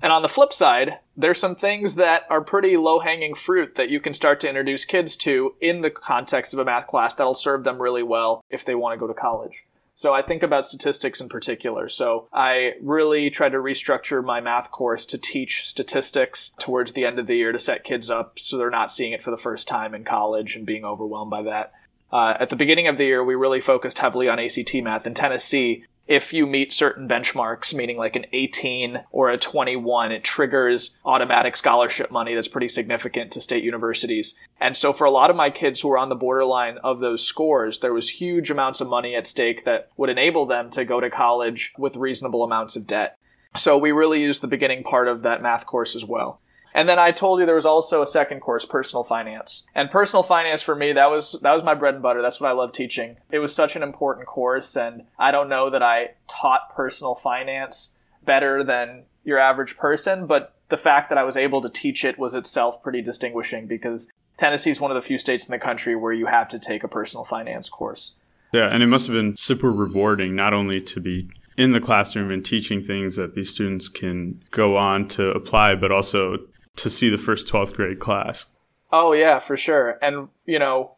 And 0.00 0.12
on 0.12 0.22
the 0.22 0.28
flip 0.28 0.52
side, 0.52 0.98
there's 1.16 1.38
some 1.38 1.54
things 1.54 1.94
that 1.94 2.26
are 2.28 2.40
pretty 2.40 2.76
low 2.76 2.98
hanging 2.98 3.34
fruit 3.34 3.76
that 3.76 3.88
you 3.88 4.00
can 4.00 4.14
start 4.14 4.40
to 4.40 4.48
introduce 4.48 4.84
kids 4.84 5.14
to 5.16 5.54
in 5.60 5.80
the 5.80 5.90
context 5.90 6.52
of 6.52 6.58
a 6.58 6.64
math 6.64 6.88
class 6.88 7.14
that'll 7.14 7.36
serve 7.36 7.62
them 7.62 7.80
really 7.80 8.02
well 8.02 8.44
if 8.50 8.64
they 8.64 8.74
want 8.74 8.94
to 8.94 8.98
go 8.98 9.06
to 9.06 9.14
college. 9.14 9.64
So 10.02 10.12
I 10.12 10.20
think 10.20 10.42
about 10.42 10.66
statistics 10.66 11.20
in 11.20 11.28
particular. 11.28 11.88
So 11.88 12.26
I 12.32 12.72
really 12.82 13.30
try 13.30 13.48
to 13.48 13.58
restructure 13.58 14.24
my 14.24 14.40
math 14.40 14.72
course 14.72 15.06
to 15.06 15.16
teach 15.16 15.68
statistics 15.68 16.56
towards 16.58 16.90
the 16.90 17.04
end 17.04 17.20
of 17.20 17.28
the 17.28 17.36
year 17.36 17.52
to 17.52 17.58
set 17.60 17.84
kids 17.84 18.10
up 18.10 18.36
so 18.40 18.58
they're 18.58 18.68
not 18.68 18.90
seeing 18.90 19.12
it 19.12 19.22
for 19.22 19.30
the 19.30 19.36
first 19.36 19.68
time 19.68 19.94
in 19.94 20.02
college 20.02 20.56
and 20.56 20.66
being 20.66 20.84
overwhelmed 20.84 21.30
by 21.30 21.44
that. 21.44 21.70
Uh, 22.10 22.34
at 22.40 22.48
the 22.48 22.56
beginning 22.56 22.88
of 22.88 22.98
the 22.98 23.04
year, 23.04 23.22
we 23.22 23.36
really 23.36 23.60
focused 23.60 24.00
heavily 24.00 24.28
on 24.28 24.40
ACT 24.40 24.74
math. 24.82 25.06
In 25.06 25.14
Tennessee, 25.14 25.84
if 26.08 26.32
you 26.32 26.46
meet 26.46 26.72
certain 26.72 27.08
benchmarks, 27.08 27.72
meaning 27.72 27.96
like 27.96 28.16
an 28.16 28.26
18 28.32 29.04
or 29.12 29.30
a 29.30 29.38
21, 29.38 30.12
it 30.12 30.24
triggers 30.24 30.98
automatic 31.04 31.56
scholarship 31.56 32.10
money 32.10 32.34
that's 32.34 32.48
pretty 32.48 32.68
significant 32.68 33.30
to 33.32 33.40
state 33.40 33.62
universities. 33.62 34.38
And 34.60 34.76
so 34.76 34.92
for 34.92 35.04
a 35.04 35.10
lot 35.10 35.30
of 35.30 35.36
my 35.36 35.50
kids 35.50 35.80
who 35.80 35.88
were 35.88 35.98
on 35.98 36.08
the 36.08 36.14
borderline 36.14 36.78
of 36.78 37.00
those 37.00 37.24
scores, 37.24 37.78
there 37.78 37.94
was 37.94 38.10
huge 38.10 38.50
amounts 38.50 38.80
of 38.80 38.88
money 38.88 39.14
at 39.14 39.26
stake 39.26 39.64
that 39.64 39.88
would 39.96 40.10
enable 40.10 40.44
them 40.46 40.70
to 40.70 40.84
go 40.84 41.00
to 41.00 41.08
college 41.08 41.72
with 41.78 41.96
reasonable 41.96 42.42
amounts 42.42 42.74
of 42.74 42.86
debt. 42.86 43.16
So 43.54 43.78
we 43.78 43.92
really 43.92 44.22
used 44.22 44.40
the 44.40 44.48
beginning 44.48 44.82
part 44.82 45.08
of 45.08 45.22
that 45.22 45.42
math 45.42 45.66
course 45.66 45.94
as 45.94 46.04
well. 46.04 46.40
And 46.74 46.88
then 46.88 46.98
I 46.98 47.10
told 47.12 47.40
you 47.40 47.46
there 47.46 47.54
was 47.54 47.66
also 47.66 48.02
a 48.02 48.06
second 48.06 48.40
course, 48.40 48.64
personal 48.64 49.04
finance. 49.04 49.66
And 49.74 49.90
personal 49.90 50.22
finance 50.22 50.62
for 50.62 50.74
me, 50.74 50.92
that 50.92 51.10
was 51.10 51.38
that 51.42 51.52
was 51.52 51.64
my 51.64 51.74
bread 51.74 51.94
and 51.94 52.02
butter. 52.02 52.22
That's 52.22 52.40
what 52.40 52.50
I 52.50 52.54
love 52.54 52.72
teaching. 52.72 53.16
It 53.30 53.38
was 53.38 53.54
such 53.54 53.76
an 53.76 53.82
important 53.82 54.26
course 54.26 54.76
and 54.76 55.04
I 55.18 55.30
don't 55.30 55.48
know 55.48 55.70
that 55.70 55.82
I 55.82 56.14
taught 56.28 56.74
personal 56.74 57.14
finance 57.14 57.96
better 58.24 58.64
than 58.64 59.04
your 59.24 59.38
average 59.38 59.76
person, 59.76 60.26
but 60.26 60.54
the 60.68 60.76
fact 60.76 61.10
that 61.10 61.18
I 61.18 61.24
was 61.24 61.36
able 61.36 61.60
to 61.62 61.68
teach 61.68 62.04
it 62.04 62.18
was 62.18 62.34
itself 62.34 62.82
pretty 62.82 63.02
distinguishing 63.02 63.66
because 63.66 64.10
Tennessee 64.38 64.70
is 64.70 64.80
one 64.80 64.90
of 64.90 64.94
the 64.94 65.06
few 65.06 65.18
states 65.18 65.46
in 65.46 65.52
the 65.52 65.58
country 65.58 65.94
where 65.94 66.12
you 66.12 66.26
have 66.26 66.48
to 66.48 66.58
take 66.58 66.82
a 66.82 66.88
personal 66.88 67.24
finance 67.24 67.68
course. 67.68 68.16
Yeah, 68.52 68.68
and 68.68 68.82
it 68.82 68.86
must 68.86 69.06
have 69.06 69.14
been 69.14 69.36
super 69.36 69.70
rewarding 69.70 70.34
not 70.34 70.52
only 70.52 70.80
to 70.80 71.00
be 71.00 71.28
in 71.56 71.72
the 71.72 71.80
classroom 71.80 72.30
and 72.30 72.44
teaching 72.44 72.82
things 72.82 73.16
that 73.16 73.34
these 73.34 73.50
students 73.50 73.88
can 73.88 74.42
go 74.50 74.76
on 74.76 75.08
to 75.08 75.30
apply, 75.30 75.74
but 75.74 75.92
also 75.92 76.38
to 76.76 76.90
see 76.90 77.10
the 77.10 77.18
first 77.18 77.46
12th 77.46 77.74
grade 77.74 77.98
class. 77.98 78.46
Oh, 78.92 79.12
yeah, 79.12 79.40
for 79.40 79.56
sure. 79.56 79.98
And, 80.02 80.28
you 80.44 80.58
know, 80.58 80.96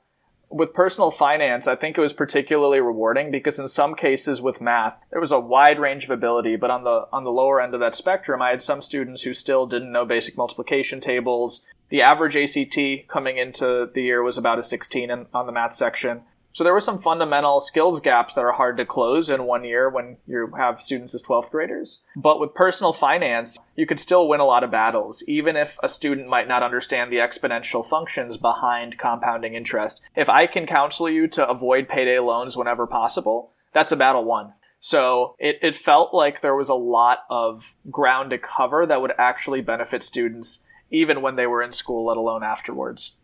with 0.51 0.73
personal 0.73 1.11
finance, 1.11 1.67
I 1.67 1.75
think 1.75 1.99
it 1.99 2.01
was 2.01 2.13
particularly 2.13 2.81
rewarding 2.81 3.31
because 3.31 3.59
in 3.59 3.69
some 3.69 3.95
cases 3.95 4.41
with 4.41 4.61
math, 4.61 5.01
there 5.11 5.21
was 5.21 5.33
a 5.33 5.41
wide 5.41 5.81
range 5.81 6.05
of 6.05 6.11
ability, 6.11 6.57
but 6.57 6.71
on 6.71 6.85
the 6.85 7.09
on 7.13 7.25
the 7.25 7.31
lower 7.31 7.61
end 7.61 7.75
of 7.75 7.81
that 7.81 7.97
spectrum, 7.97 8.41
I 8.41 8.51
had 8.51 8.63
some 8.63 8.81
students 8.81 9.23
who 9.23 9.35
still 9.35 9.67
didn't 9.67 9.91
know 9.91 10.05
basic 10.05 10.37
multiplication 10.37 11.01
tables. 11.01 11.65
The 11.89 12.03
average 12.03 12.37
ACT 12.37 13.09
coming 13.09 13.37
into 13.37 13.91
the 13.93 14.03
year 14.03 14.23
was 14.23 14.39
about 14.39 14.59
a 14.59 14.63
16 14.63 15.11
in, 15.11 15.27
on 15.35 15.47
the 15.47 15.53
math 15.53 15.75
section. 15.75 16.23
So 16.55 16.63
there 16.63 16.73
were 16.73 16.81
some 16.81 17.01
fundamental 17.01 17.61
skills 17.61 18.01
gaps 18.01 18.35
that 18.35 18.45
are 18.45 18.53
hard 18.53 18.77
to 18.77 18.87
close 18.87 19.29
in 19.29 19.45
one 19.45 19.65
year 19.65 19.91
when 19.91 20.19
you 20.25 20.53
have 20.57 20.81
students 20.81 21.13
as 21.13 21.23
12th 21.23 21.51
graders. 21.51 22.01
But 22.15 22.39
with 22.39 22.55
personal 22.55 22.93
finance, 22.93 23.59
you 23.75 23.87
could 23.87 23.99
still 23.99 24.29
win 24.29 24.39
a 24.39 24.45
lot 24.45 24.63
of 24.63 24.71
battles, 24.71 25.25
even 25.27 25.57
if 25.57 25.77
a 25.83 25.89
student 25.89 26.29
might 26.29 26.47
not 26.47 26.63
understand 26.63 27.11
the 27.11 27.17
exponential 27.17 27.85
functions 27.85 28.37
behind 28.37 28.99
compounding 28.99 29.55
interest. 29.55 30.01
If 30.15 30.29
I 30.29 30.47
can 30.47 30.65
counsel 30.65 31.11
you 31.11 31.27
to 31.29 31.47
avoid 31.47 31.89
payday 31.89 32.21
loans 32.21 32.57
whenever 32.57 32.87
possible, 32.87 33.51
that's 33.73 33.91
a 33.91 33.97
battle 33.97 34.25
won. 34.25 34.53
So 34.79 35.35
it, 35.41 35.57
it 35.61 35.75
felt 35.75 36.15
like 36.15 36.41
there 36.41 36.55
was 36.55 36.69
a 36.69 36.75
lot 36.75 37.21
of 37.29 37.65
ground 37.91 38.31
to 38.31 38.39
cover 38.39 38.87
that 38.87 39.01
would 39.01 39.13
actually 39.19 39.61
benefit 39.61 40.05
students 40.05 40.63
even 40.89 41.21
when 41.21 41.35
they 41.35 41.49
were 41.49 41.65
in 41.65 41.73
school, 41.73 42.07
let 42.07 42.17
alone 42.17 42.45
afterwards. 42.45 43.15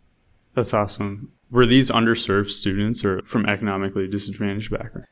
That's 0.55 0.75
awesome. 0.75 1.33
Were 1.51 1.67
these 1.67 1.91
underserved 1.91 2.51
students 2.51 3.05
or 3.05 3.23
from 3.23 3.47
economically 3.47 4.07
disadvantaged 4.07 4.71
backgrounds? 4.71 5.09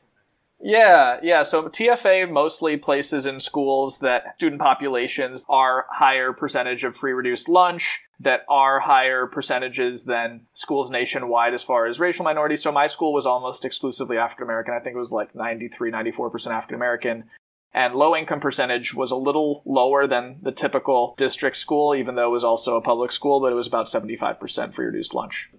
Yeah, 0.61 1.19
yeah. 1.23 1.43
So 1.43 1.69
TFA 1.69 2.29
mostly 2.29 2.75
places 2.75 3.25
in 3.25 3.39
schools 3.39 3.99
that 3.99 4.35
student 4.37 4.61
populations 4.61 5.45
are 5.47 5.85
higher 5.89 6.33
percentage 6.33 6.83
of 6.83 6.95
free 6.95 7.13
reduced 7.13 7.47
lunch, 7.47 8.01
that 8.19 8.41
are 8.49 8.81
higher 8.81 9.25
percentages 9.27 10.03
than 10.03 10.41
schools 10.53 10.89
nationwide 10.89 11.53
as 11.53 11.63
far 11.63 11.87
as 11.87 11.99
racial 11.99 12.25
minorities. 12.25 12.61
So 12.61 12.71
my 12.71 12.87
school 12.87 13.13
was 13.13 13.25
almost 13.25 13.63
exclusively 13.63 14.17
African 14.17 14.43
American. 14.43 14.73
I 14.73 14.83
think 14.83 14.95
it 14.95 14.99
was 14.99 15.11
like 15.11 15.33
93, 15.33 15.91
94% 15.91 16.47
African 16.47 16.75
American. 16.75 17.25
And 17.73 17.93
low 17.93 18.15
income 18.15 18.41
percentage 18.41 18.93
was 18.93 19.11
a 19.11 19.15
little 19.15 19.61
lower 19.65 20.07
than 20.07 20.39
the 20.41 20.51
typical 20.51 21.13
district 21.17 21.55
school, 21.55 21.95
even 21.95 22.15
though 22.15 22.27
it 22.27 22.31
was 22.31 22.43
also 22.43 22.75
a 22.75 22.81
public 22.81 23.11
school, 23.11 23.39
but 23.39 23.51
it 23.51 23.55
was 23.55 23.67
about 23.67 23.87
75% 23.87 24.73
free 24.73 24.87
reduced 24.87 25.13
lunch. 25.13 25.49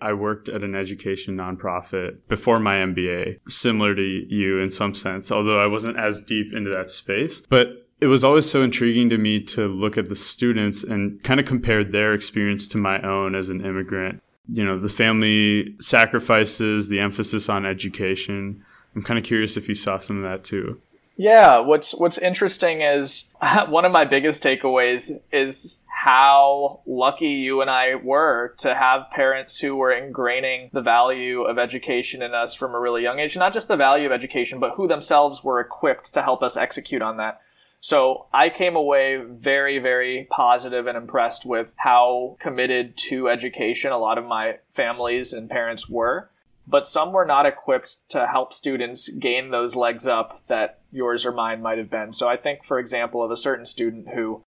I 0.00 0.12
worked 0.12 0.48
at 0.48 0.62
an 0.62 0.74
education 0.74 1.36
nonprofit 1.36 2.18
before 2.28 2.58
my 2.58 2.76
MBA, 2.76 3.40
similar 3.48 3.94
to 3.94 4.02
you 4.02 4.58
in 4.60 4.70
some 4.70 4.94
sense, 4.94 5.30
although 5.32 5.58
I 5.58 5.66
wasn't 5.66 5.98
as 5.98 6.22
deep 6.22 6.52
into 6.52 6.70
that 6.70 6.90
space. 6.90 7.40
But 7.40 7.86
it 8.00 8.06
was 8.06 8.24
always 8.24 8.48
so 8.50 8.62
intriguing 8.62 9.08
to 9.10 9.18
me 9.18 9.40
to 9.40 9.66
look 9.66 9.96
at 9.96 10.08
the 10.08 10.16
students 10.16 10.82
and 10.82 11.22
kind 11.22 11.40
of 11.40 11.46
compare 11.46 11.84
their 11.84 12.12
experience 12.12 12.66
to 12.68 12.78
my 12.78 13.00
own 13.02 13.34
as 13.34 13.48
an 13.48 13.64
immigrant. 13.64 14.22
You 14.46 14.64
know, 14.64 14.78
the 14.78 14.88
family 14.88 15.74
sacrifices, 15.80 16.88
the 16.88 17.00
emphasis 17.00 17.48
on 17.48 17.64
education. 17.64 18.62
I'm 18.94 19.02
kind 19.02 19.18
of 19.18 19.24
curious 19.24 19.56
if 19.56 19.68
you 19.68 19.74
saw 19.74 20.00
some 20.00 20.18
of 20.18 20.22
that 20.22 20.44
too. 20.44 20.80
Yeah, 21.16 21.60
what's 21.60 21.94
what's 21.94 22.18
interesting 22.18 22.82
is 22.82 23.30
one 23.68 23.84
of 23.84 23.92
my 23.92 24.04
biggest 24.04 24.42
takeaways 24.42 25.10
is 25.32 25.78
how 26.04 26.80
lucky 26.86 27.28
you 27.28 27.62
and 27.62 27.70
I 27.70 27.94
were 27.94 28.54
to 28.58 28.74
have 28.74 29.10
parents 29.10 29.58
who 29.58 29.74
were 29.74 29.90
ingraining 29.90 30.70
the 30.70 30.82
value 30.82 31.44
of 31.44 31.58
education 31.58 32.20
in 32.20 32.34
us 32.34 32.52
from 32.52 32.74
a 32.74 32.78
really 32.78 33.02
young 33.02 33.20
age. 33.20 33.38
Not 33.38 33.54
just 33.54 33.68
the 33.68 33.76
value 33.76 34.04
of 34.04 34.12
education, 34.12 34.60
but 34.60 34.74
who 34.74 34.86
themselves 34.86 35.42
were 35.42 35.60
equipped 35.60 36.12
to 36.12 36.22
help 36.22 36.42
us 36.42 36.58
execute 36.58 37.00
on 37.00 37.16
that. 37.16 37.40
So 37.80 38.26
I 38.34 38.50
came 38.50 38.76
away 38.76 39.16
very, 39.16 39.78
very 39.78 40.28
positive 40.30 40.86
and 40.86 40.98
impressed 40.98 41.46
with 41.46 41.72
how 41.76 42.36
committed 42.38 42.98
to 43.08 43.30
education 43.30 43.90
a 43.90 43.96
lot 43.96 44.18
of 44.18 44.26
my 44.26 44.58
families 44.74 45.32
and 45.32 45.48
parents 45.48 45.88
were. 45.88 46.28
But 46.66 46.86
some 46.86 47.12
were 47.12 47.24
not 47.24 47.46
equipped 47.46 47.96
to 48.10 48.26
help 48.26 48.52
students 48.52 49.08
gain 49.08 49.52
those 49.52 49.74
legs 49.74 50.06
up 50.06 50.42
that 50.48 50.80
yours 50.92 51.24
or 51.24 51.32
mine 51.32 51.62
might 51.62 51.78
have 51.78 51.90
been. 51.90 52.12
So 52.12 52.28
I 52.28 52.36
think, 52.36 52.62
for 52.62 52.78
example, 52.78 53.24
of 53.24 53.30
a 53.30 53.38
certain 53.38 53.64
student 53.64 54.08
who 54.14 54.44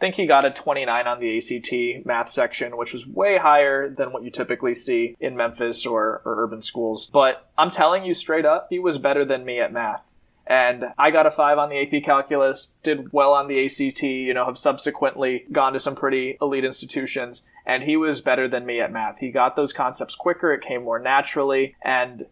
think 0.00 0.14
he 0.14 0.26
got 0.26 0.44
a 0.44 0.50
29 0.50 1.06
on 1.06 1.20
the 1.20 1.36
ACT 1.36 2.06
math 2.06 2.30
section, 2.30 2.76
which 2.76 2.92
was 2.92 3.06
way 3.06 3.38
higher 3.38 3.88
than 3.88 4.12
what 4.12 4.22
you 4.22 4.30
typically 4.30 4.74
see 4.74 5.16
in 5.20 5.36
Memphis 5.36 5.84
or, 5.86 6.22
or 6.24 6.42
urban 6.42 6.62
schools. 6.62 7.06
But 7.06 7.48
I'm 7.56 7.70
telling 7.70 8.04
you 8.04 8.14
straight 8.14 8.44
up, 8.44 8.68
he 8.70 8.78
was 8.78 8.98
better 8.98 9.24
than 9.24 9.44
me 9.44 9.60
at 9.60 9.72
math. 9.72 10.04
And 10.48 10.86
I 10.96 11.10
got 11.10 11.26
a 11.26 11.30
five 11.30 11.58
on 11.58 11.68
the 11.68 11.78
AP 11.78 12.02
calculus, 12.02 12.68
did 12.82 13.12
well 13.12 13.34
on 13.34 13.48
the 13.48 13.66
ACT, 13.66 14.02
you 14.02 14.32
know, 14.32 14.46
have 14.46 14.56
subsequently 14.56 15.44
gone 15.52 15.74
to 15.74 15.80
some 15.80 15.94
pretty 15.94 16.38
elite 16.40 16.64
institutions, 16.64 17.46
and 17.66 17.82
he 17.82 17.98
was 17.98 18.22
better 18.22 18.48
than 18.48 18.64
me 18.64 18.80
at 18.80 18.90
math. 18.90 19.18
He 19.18 19.30
got 19.30 19.56
those 19.56 19.74
concepts 19.74 20.14
quicker, 20.14 20.54
it 20.54 20.62
came 20.62 20.84
more 20.84 20.98
naturally, 20.98 21.76
and 21.82 22.24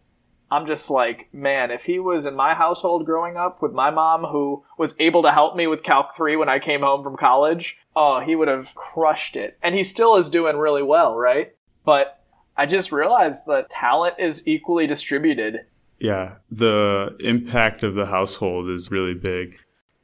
I'm 0.51 0.67
just 0.67 0.91
like, 0.91 1.29
man, 1.33 1.71
if 1.71 1.85
he 1.85 1.99
was 1.99 2.25
in 2.25 2.37
my 2.37 2.55
household 2.55 3.05
growing 3.05 3.37
up 3.37 3.61
with 3.61 3.73
my 3.73 3.91
mom 3.91 4.25
who 4.25 4.65
was 4.79 4.95
able 5.01 5.23
to 5.23 5.33
help 5.33 5.57
me 5.57 5.67
with 5.67 5.83
Calc 5.83 6.15
3 6.17 6.37
when 6.37 6.49
I 6.49 6.61
came 6.61 6.83
home 6.83 7.03
from 7.03 7.17
college, 7.17 7.77
oh, 7.97 8.21
he 8.21 8.37
would 8.37 8.49
have 8.49 8.75
crushed 8.75 9.35
it. 9.35 9.59
And 9.63 9.75
he 9.75 9.83
still 9.83 10.17
is 10.17 10.31
doing 10.31 10.57
really 10.57 10.85
well, 10.85 11.17
right? 11.17 11.55
But 11.85 12.23
I 12.57 12.67
just 12.67 12.93
realized 12.93 13.47
that 13.49 13.71
talent 13.71 14.15
is 14.19 14.47
equally 14.47 14.87
distributed. 14.87 15.67
Yeah, 15.99 16.37
the 16.51 17.17
impact 17.21 17.83
of 17.83 17.95
the 17.95 18.07
household 18.07 18.71
is 18.71 18.91
really 18.91 19.15
big. 19.15 19.57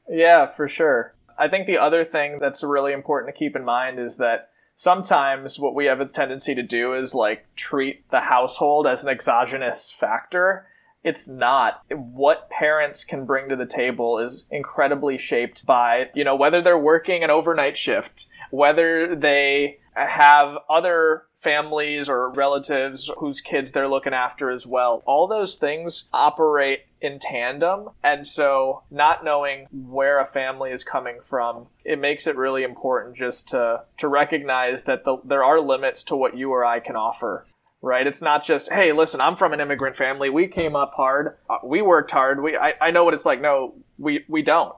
Yeah, 0.09 0.47
for 0.47 0.69
sure. 0.69 1.15
I 1.39 1.49
think 1.49 1.67
the 1.67 1.79
other 1.79 2.05
thing 2.05 2.39
that's 2.41 2.63
really 2.63 2.93
important 2.93 3.35
to 3.35 3.39
keep 3.39 3.55
in 3.55 3.65
mind 3.65 3.99
is 3.99 4.17
that 4.17 4.51
sometimes 4.83 5.61
what 5.61 5.77
we 5.77 5.85
have 5.85 6.01
a 6.01 6.05
tendency 6.05 6.57
to 6.57 6.63
do 6.63 6.93
is 6.93 7.15
like 7.15 7.47
treat 7.55 8.11
the 8.11 8.19
household 8.19 8.85
as 8.85 9.05
an 9.05 9.11
exogenous 9.11 9.93
factor. 9.93 10.67
It's 11.05 11.29
not. 11.29 11.83
What 11.89 12.51
parents 12.51 13.05
can 13.05 13.25
bring 13.25 13.49
to 13.49 13.55
the 13.55 13.65
table 13.65 14.19
is 14.19 14.43
incredibly 14.51 15.19
shaped 15.19 15.65
by, 15.67 16.11
you 16.15 16.25
know, 16.25 16.35
whether 16.35 16.61
they're 16.61 16.77
working 16.77 17.23
an 17.23 17.31
overnight 17.31 17.79
shift, 17.79 18.27
whether 18.51 19.15
they 19.15 19.79
have 19.95 20.57
other 20.69 21.27
families 21.43 22.09
or 22.09 22.31
relatives 22.31 23.11
whose 23.19 23.41
kids 23.41 23.73
they're 23.73 23.89
looking 23.89 24.15
after 24.15 24.51
as 24.51 24.67
well. 24.67 25.03
All 25.07 25.27
those 25.27 25.57
things 25.57 26.09
operate 26.13 26.83
in 27.01 27.19
tandem. 27.19 27.91
And 28.03 28.27
so, 28.27 28.85
not 28.91 29.25
knowing 29.25 29.67
where 29.73 30.21
a 30.21 30.27
family 30.27 30.71
is 30.71 30.85
coming 30.85 31.19
from, 31.25 31.67
it 31.85 31.99
makes 31.99 32.27
it 32.27 32.37
really 32.37 32.63
important 32.63 33.17
just 33.17 33.49
to, 33.49 33.83
to 33.99 34.09
recognize 34.09 34.85
that 34.85 35.05
the, 35.05 35.19
there 35.25 35.45
are 35.45 35.61
limits 35.61 36.03
to 36.05 36.17
what 36.17 36.37
you 36.37 36.51
or 36.51 36.65
I 36.65 36.81
can 36.81 36.97
offer. 36.97 37.47
Right? 37.85 38.07
It's 38.07 38.23
not 38.23 38.45
just, 38.45 38.71
hey, 38.71 38.93
listen, 38.93 39.21
I'm 39.21 39.35
from 39.35 39.53
an 39.53 39.61
immigrant 39.61 39.97
family. 39.97 40.31
We 40.31 40.47
came 40.47 40.77
up 40.77 40.93
hard. 40.95 41.37
Uh, 41.51 41.59
we 41.65 41.83
worked 41.83 42.13
hard. 42.13 42.41
We, 42.41 42.57
I, 42.57 42.75
I 42.81 42.91
know 42.93 43.05
what 43.05 43.13
it's 43.13 43.27
like. 43.27 43.41
No, 43.41 43.75
we, 43.99 44.25
we 44.29 44.43
don't. 44.43 44.73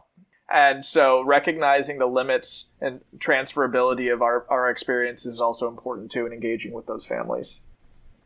And 0.53 0.85
so 0.85 1.23
recognizing 1.23 1.99
the 1.99 2.07
limits 2.07 2.69
and 2.81 3.01
transferability 3.19 4.13
of 4.13 4.23
our, 4.23 4.47
our 4.51 4.71
experience 4.71 5.25
is 5.25 5.41
also 5.41 5.69
important 5.69 6.11
too 6.11 6.27
in 6.27 6.33
engaging 6.33 6.73
with 6.73 6.87
those 6.87 7.07
families. 7.07 7.61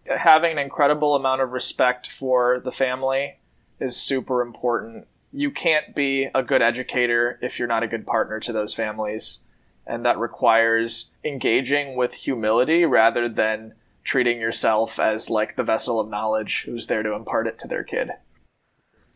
Having 0.04 0.52
an 0.52 0.58
incredible 0.58 1.14
amount 1.14 1.42
of 1.42 1.52
respect 1.52 2.10
for 2.10 2.60
the 2.60 2.72
family 2.72 3.38
is 3.78 3.96
super 3.96 4.42
important. 4.42 5.06
You 5.32 5.50
can't 5.50 5.94
be 5.94 6.28
a 6.34 6.42
good 6.42 6.62
educator 6.62 7.38
if 7.42 7.58
you're 7.58 7.68
not 7.68 7.82
a 7.82 7.88
good 7.88 8.06
partner 8.06 8.40
to 8.40 8.52
those 8.52 8.74
families. 8.74 9.40
And 9.86 10.04
that 10.04 10.18
requires 10.18 11.10
engaging 11.24 11.94
with 11.96 12.12
humility 12.12 12.84
rather 12.84 13.28
than 13.28 13.74
treating 14.04 14.40
yourself 14.40 14.98
as 14.98 15.30
like 15.30 15.56
the 15.56 15.62
vessel 15.62 16.00
of 16.00 16.08
knowledge 16.08 16.64
who's 16.64 16.86
there 16.86 17.02
to 17.02 17.14
impart 17.14 17.46
it 17.46 17.58
to 17.60 17.68
their 17.68 17.84
kid. 17.84 18.10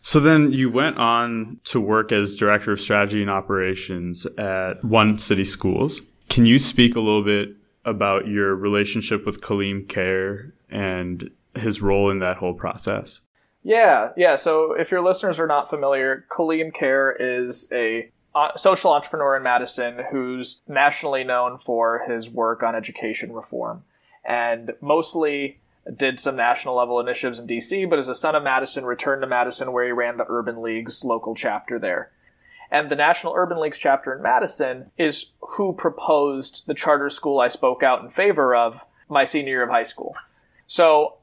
So 0.03 0.19
then 0.19 0.53
you 0.53 0.69
went 0.69 0.99
on 0.99 1.61
to 1.65 1.81
work 1.81 2.11
as 2.11 2.37
director 2.37 2.73
of 2.73 2.81
strategy 2.81 3.23
and 3.23 3.31
operations 3.31 4.27
at 4.37 4.85
One 4.85 5.17
City 5.17 5.45
Schools. 5.45 6.01
Can 6.29 6.45
you 6.45 6.59
speak 6.59 6.97
a 6.97 7.01
little 7.01 7.23
bit 7.23 7.51
about 7.85 8.27
your 8.27 8.55
relationship 8.55 9.25
with 9.25 9.41
Kaleem 9.41 9.87
Caire 9.87 10.53
and 10.69 11.31
his 11.55 11.81
role 11.81 12.11
in 12.11 12.19
that 12.19 12.39
whole 12.39 12.55
process? 12.55 13.21
Yeah, 13.63 14.11
yeah. 14.17 14.35
So 14.35 14.73
if 14.73 14.91
your 14.91 15.03
listeners 15.03 15.39
are 15.39 15.47
not 15.47 15.71
familiar, 15.71 16.25
Kaleem 16.31 16.73
Caire 16.75 17.15
is 17.19 17.69
a 17.71 18.11
uh, 18.35 18.57
social 18.57 18.93
entrepreneur 18.93 19.37
in 19.37 19.43
Madison 19.43 20.01
who's 20.11 20.63
nationally 20.67 21.23
known 21.23 21.59
for 21.59 22.05
his 22.09 22.29
work 22.29 22.63
on 22.63 22.75
education 22.75 23.33
reform. 23.33 23.85
And 24.25 24.73
mostly 24.81 25.61
did 25.97 26.21
some 26.21 26.37
national 26.37 26.77
level 26.77 27.01
initiatives 27.01 27.39
in 27.39 27.47
DC, 27.47 27.89
but 27.89 27.99
as 27.99 28.09
a 28.09 28.15
son 28.15 28.35
of 28.35 28.43
Madison, 28.43 28.85
returned 28.85 29.23
to 29.23 29.29
Madison 29.29 29.73
where 29.73 29.85
he 29.85 29.93
ran 29.93 30.17
the 30.17 30.27
Urban 30.29 30.63
League's 30.63 31.05
local 31.05 31.35
chapter 31.35 31.79
there. 31.79 32.13
And 32.71 32.91
the 32.91 32.97
National 32.97 33.35
Urban 33.37 33.61
Leagues 33.61 33.79
chapter 33.79 34.15
in 34.15 34.23
Madison 34.23 34.91
is 34.97 35.33
who 35.41 35.75
proposed 35.75 36.63
the 36.67 36.75
charter 36.75 37.11
school 37.11 37.41
I 37.41 37.49
spoke 37.49 37.83
out 37.83 38.03
in 38.03 38.09
favor 38.09 38.55
of 38.55 38.87
my 39.09 39.25
senior 39.25 39.51
year 39.51 39.63
of 39.63 39.71
high 39.71 39.83
school. 39.83 40.15
So, 40.67 41.19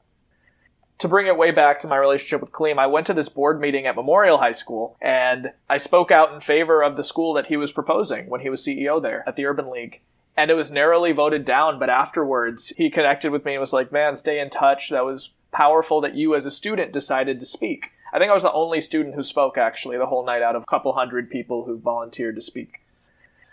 to 0.98 1.08
bring 1.08 1.26
it 1.26 1.38
way 1.38 1.50
back 1.50 1.80
to 1.80 1.88
my 1.88 1.96
relationship 1.96 2.42
with 2.42 2.52
Kaleem, 2.52 2.78
I 2.78 2.86
went 2.86 3.06
to 3.06 3.14
this 3.14 3.30
board 3.30 3.58
meeting 3.58 3.86
at 3.86 3.96
Memorial 3.96 4.38
High 4.38 4.52
School 4.52 4.96
and 5.00 5.50
I 5.68 5.78
spoke 5.78 6.10
out 6.10 6.34
in 6.34 6.40
favor 6.40 6.84
of 6.84 6.96
the 6.96 7.02
school 7.02 7.32
that 7.34 7.46
he 7.46 7.56
was 7.56 7.72
proposing 7.72 8.28
when 8.28 8.42
he 8.42 8.50
was 8.50 8.62
CEO 8.62 9.00
there 9.00 9.24
at 9.26 9.34
the 9.34 9.46
Urban 9.46 9.70
League 9.70 10.02
and 10.40 10.50
it 10.50 10.54
was 10.54 10.70
narrowly 10.70 11.12
voted 11.12 11.44
down. 11.44 11.78
But 11.78 11.90
afterwards, 11.90 12.72
he 12.78 12.88
connected 12.88 13.30
with 13.30 13.44
me 13.44 13.52
and 13.52 13.60
was 13.60 13.74
like, 13.74 13.92
"Man, 13.92 14.16
stay 14.16 14.40
in 14.40 14.48
touch. 14.48 14.88
That 14.88 15.04
was 15.04 15.30
powerful 15.52 16.00
that 16.00 16.14
you, 16.14 16.34
as 16.34 16.46
a 16.46 16.50
student, 16.50 16.92
decided 16.92 17.38
to 17.40 17.46
speak." 17.46 17.90
I 18.12 18.18
think 18.18 18.30
I 18.30 18.34
was 18.34 18.42
the 18.42 18.52
only 18.52 18.80
student 18.80 19.14
who 19.14 19.22
spoke 19.22 19.58
actually 19.58 19.98
the 19.98 20.06
whole 20.06 20.24
night 20.24 20.42
out 20.42 20.56
of 20.56 20.62
a 20.62 20.70
couple 20.70 20.94
hundred 20.94 21.30
people 21.30 21.64
who 21.64 21.78
volunteered 21.78 22.34
to 22.36 22.40
speak. 22.40 22.80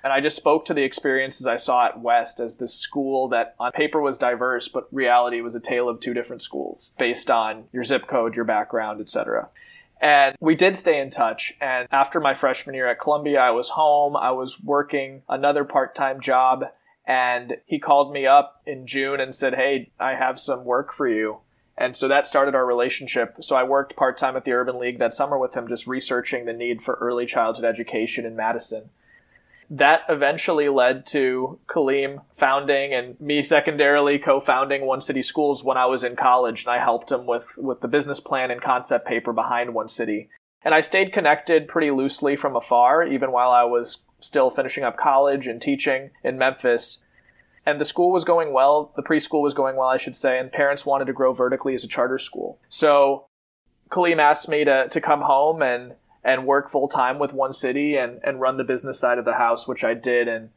And 0.03 0.13
I 0.13 0.21
just 0.21 0.37
spoke 0.37 0.63
to 0.65 0.73
the 0.73 0.83
experiences 0.83 1.45
I 1.45 1.57
saw 1.57 1.87
at 1.87 1.99
West 1.99 2.39
as 2.39 2.55
this 2.55 2.73
school 2.73 3.27
that 3.27 3.55
on 3.59 3.73
paper 3.73 3.99
was 3.99 4.17
diverse, 4.17 4.69
but 4.69 4.87
reality 4.91 5.41
was 5.41 5.53
a 5.53 5.59
tale 5.59 5.89
of 5.89 5.99
two 5.99 6.13
different 6.13 6.41
schools 6.41 6.95
based 6.97 7.29
on 7.29 7.65
your 7.73 7.83
zip 7.83 8.07
code, 8.07 8.33
your 8.33 8.45
background, 8.45 9.01
etc. 9.01 9.49
And 9.99 10.35
we 10.39 10.55
did 10.55 10.77
stay 10.77 10.99
in 10.99 11.09
touch. 11.09 11.53
And 11.59 11.87
after 11.91 12.19
my 12.19 12.35
freshman 12.35 12.75
year 12.75 12.87
at 12.87 12.99
Columbia, 12.99 13.39
I 13.39 13.51
was 13.51 13.69
home. 13.69 14.15
I 14.15 14.31
was 14.31 14.61
working 14.63 15.23
another 15.27 15.63
part 15.63 15.95
time 15.95 16.21
job. 16.21 16.65
And 17.07 17.57
he 17.65 17.79
called 17.79 18.13
me 18.13 18.27
up 18.27 18.61
in 18.65 18.85
June 18.85 19.19
and 19.19 19.33
said, 19.33 19.55
Hey, 19.55 19.91
I 19.99 20.11
have 20.11 20.39
some 20.39 20.65
work 20.65 20.93
for 20.93 21.07
you. 21.07 21.37
And 21.77 21.95
so 21.95 22.07
that 22.07 22.27
started 22.27 22.53
our 22.53 22.65
relationship. 22.65 23.37
So 23.41 23.55
I 23.55 23.63
worked 23.63 23.95
part 23.95 24.17
time 24.17 24.35
at 24.35 24.43
the 24.43 24.51
Urban 24.51 24.79
League 24.79 24.99
that 24.99 25.13
summer 25.13 25.37
with 25.37 25.55
him, 25.55 25.67
just 25.67 25.87
researching 25.87 26.45
the 26.45 26.53
need 26.53 26.81
for 26.81 26.95
early 26.95 27.25
childhood 27.25 27.65
education 27.65 28.25
in 28.25 28.35
Madison 28.35 28.89
that 29.69 30.01
eventually 30.07 30.69
led 30.69 31.05
to 31.05 31.59
Kaleem 31.67 32.21
founding 32.37 32.93
and 32.93 33.19
me 33.19 33.43
secondarily 33.43 34.17
co-founding 34.17 34.85
One 34.85 35.01
City 35.01 35.21
Schools 35.21 35.63
when 35.63 35.77
I 35.77 35.85
was 35.85 36.03
in 36.03 36.15
college, 36.15 36.65
and 36.65 36.73
I 36.73 36.79
helped 36.79 37.11
him 37.11 37.25
with 37.25 37.57
with 37.57 37.81
the 37.81 37.87
business 37.87 38.19
plan 38.19 38.49
and 38.49 38.61
concept 38.61 39.07
paper 39.07 39.33
behind 39.33 39.73
One 39.73 39.89
City. 39.89 40.29
And 40.63 40.73
I 40.73 40.81
stayed 40.81 41.13
connected 41.13 41.67
pretty 41.67 41.91
loosely 41.91 42.35
from 42.35 42.55
afar, 42.55 43.03
even 43.03 43.31
while 43.31 43.51
I 43.51 43.63
was 43.63 44.03
still 44.19 44.49
finishing 44.49 44.83
up 44.83 44.97
college 44.97 45.47
and 45.47 45.61
teaching 45.61 46.11
in 46.23 46.37
Memphis. 46.37 47.03
And 47.65 47.81
the 47.81 47.85
school 47.85 48.11
was 48.11 48.23
going 48.23 48.53
well, 48.53 48.93
the 48.95 49.03
preschool 49.03 49.41
was 49.41 49.53
going 49.53 49.75
well, 49.75 49.89
I 49.89 49.97
should 49.97 50.15
say, 50.15 50.39
and 50.39 50.51
parents 50.51 50.85
wanted 50.85 51.05
to 51.05 51.13
grow 51.13 51.33
vertically 51.33 51.75
as 51.75 51.83
a 51.83 51.87
charter 51.87 52.17
school. 52.17 52.59
So 52.69 53.25
Kaleem 53.89 54.19
asked 54.19 54.47
me 54.47 54.63
to, 54.63 54.87
to 54.87 55.01
come 55.01 55.21
home 55.21 55.61
and 55.61 55.95
and 56.27 56.45
work 56.45 56.69
full 56.69 56.89
time 56.89 57.19
with 57.19 57.31
one 57.31 57.53
city 57.53 57.95
and, 57.95 58.19
and 58.21 58.41
run 58.41 58.57
the 58.57 58.63
business 58.65 58.99
side 58.99 59.17
of 59.17 59.23
the 59.23 59.35
house, 59.35 59.65
which 59.65 59.85
I 59.85 59.93
did 59.93 60.27
and 60.27 60.49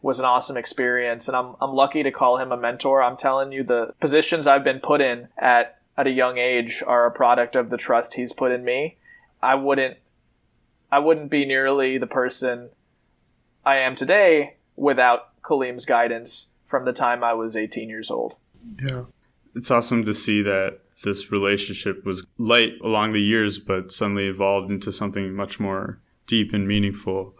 was 0.00 0.20
an 0.20 0.24
awesome 0.24 0.56
experience. 0.56 1.26
And 1.26 1.36
I'm, 1.36 1.56
I'm 1.60 1.72
lucky 1.72 2.04
to 2.04 2.12
call 2.12 2.38
him 2.38 2.52
a 2.52 2.56
mentor. 2.56 3.02
I'm 3.02 3.16
telling 3.16 3.50
you, 3.50 3.64
the 3.64 3.94
positions 4.00 4.46
I've 4.46 4.62
been 4.62 4.78
put 4.78 5.00
in 5.00 5.26
at, 5.36 5.80
at 5.98 6.06
a 6.06 6.10
young 6.10 6.38
age 6.38 6.84
are 6.86 7.04
a 7.04 7.10
product 7.10 7.56
of 7.56 7.68
the 7.68 7.76
trust 7.76 8.14
he's 8.14 8.32
put 8.32 8.52
in 8.52 8.64
me. 8.64 8.96
I 9.42 9.56
wouldn't, 9.56 9.96
I 10.92 11.00
wouldn't 11.00 11.30
be 11.30 11.44
nearly 11.44 11.98
the 11.98 12.06
person 12.06 12.70
I 13.64 13.78
am 13.78 13.96
today 13.96 14.56
without 14.76 15.40
Kaleem's 15.42 15.84
guidance 15.84 16.50
from 16.66 16.84
the 16.84 16.92
time 16.92 17.22
I 17.22 17.34
was 17.34 17.56
18 17.56 17.88
years 17.88 18.10
old. 18.10 18.34
Yeah. 18.88 19.04
It's 19.54 19.70
awesome 19.70 20.04
to 20.04 20.14
see 20.14 20.42
that 20.42 20.80
this 21.04 21.30
relationship 21.30 22.04
was 22.04 22.26
light 22.38 22.74
along 22.82 23.12
the 23.12 23.20
years, 23.20 23.58
but 23.58 23.92
suddenly 23.92 24.26
evolved 24.26 24.70
into 24.70 24.92
something 24.92 25.34
much 25.34 25.60
more 25.60 26.00
deep 26.26 26.52
and 26.52 26.66
meaningful. 26.66 27.34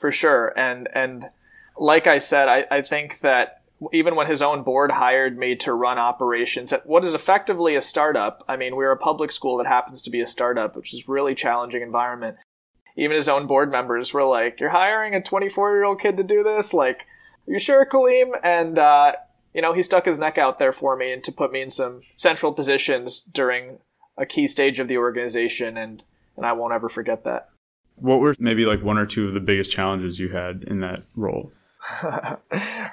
For 0.00 0.10
sure. 0.10 0.52
And, 0.58 0.88
and 0.94 1.26
like 1.78 2.06
I 2.06 2.18
said, 2.18 2.48
I, 2.48 2.64
I 2.70 2.82
think 2.82 3.20
that 3.20 3.62
even 3.92 4.14
when 4.14 4.26
his 4.26 4.42
own 4.42 4.62
board 4.62 4.90
hired 4.90 5.38
me 5.38 5.56
to 5.56 5.72
run 5.72 5.98
operations 5.98 6.72
at 6.72 6.86
what 6.86 7.04
is 7.04 7.14
effectively 7.14 7.76
a 7.76 7.80
startup, 7.80 8.44
I 8.48 8.56
mean, 8.56 8.76
we're 8.76 8.92
a 8.92 8.96
public 8.96 9.32
school 9.32 9.56
that 9.58 9.66
happens 9.66 10.02
to 10.02 10.10
be 10.10 10.20
a 10.20 10.26
startup, 10.26 10.76
which 10.76 10.92
is 10.92 11.08
really 11.08 11.34
challenging 11.34 11.82
environment. 11.82 12.36
Even 12.96 13.16
his 13.16 13.28
own 13.28 13.46
board 13.46 13.70
members 13.70 14.12
were 14.12 14.24
like, 14.24 14.60
"You're 14.60 14.70
hiring 14.70 15.14
a 15.14 15.22
24 15.22 15.74
year 15.74 15.84
old 15.84 16.00
kid 16.00 16.16
to 16.16 16.22
do 16.22 16.42
this? 16.42 16.72
Like, 16.72 17.06
are 17.46 17.52
you 17.52 17.58
sure, 17.58 17.86
Kaleem?" 17.86 18.32
And 18.42 18.78
uh, 18.78 19.12
you 19.54 19.62
know, 19.62 19.72
he 19.72 19.82
stuck 19.82 20.04
his 20.04 20.18
neck 20.18 20.38
out 20.38 20.58
there 20.58 20.72
for 20.72 20.96
me 20.96 21.12
and 21.12 21.24
to 21.24 21.32
put 21.32 21.52
me 21.52 21.60
in 21.60 21.70
some 21.70 22.00
central 22.16 22.52
positions 22.52 23.20
during 23.20 23.78
a 24.16 24.26
key 24.26 24.46
stage 24.46 24.78
of 24.78 24.88
the 24.88 24.98
organization, 24.98 25.76
and 25.76 26.02
and 26.36 26.46
I 26.46 26.52
won't 26.52 26.72
ever 26.72 26.88
forget 26.88 27.24
that. 27.24 27.48
What 27.96 28.20
were 28.20 28.34
maybe 28.38 28.64
like 28.64 28.82
one 28.82 28.98
or 28.98 29.06
two 29.06 29.28
of 29.28 29.34
the 29.34 29.40
biggest 29.40 29.70
challenges 29.70 30.18
you 30.18 30.30
had 30.30 30.64
in 30.64 30.80
that 30.80 31.02
role? 31.14 31.52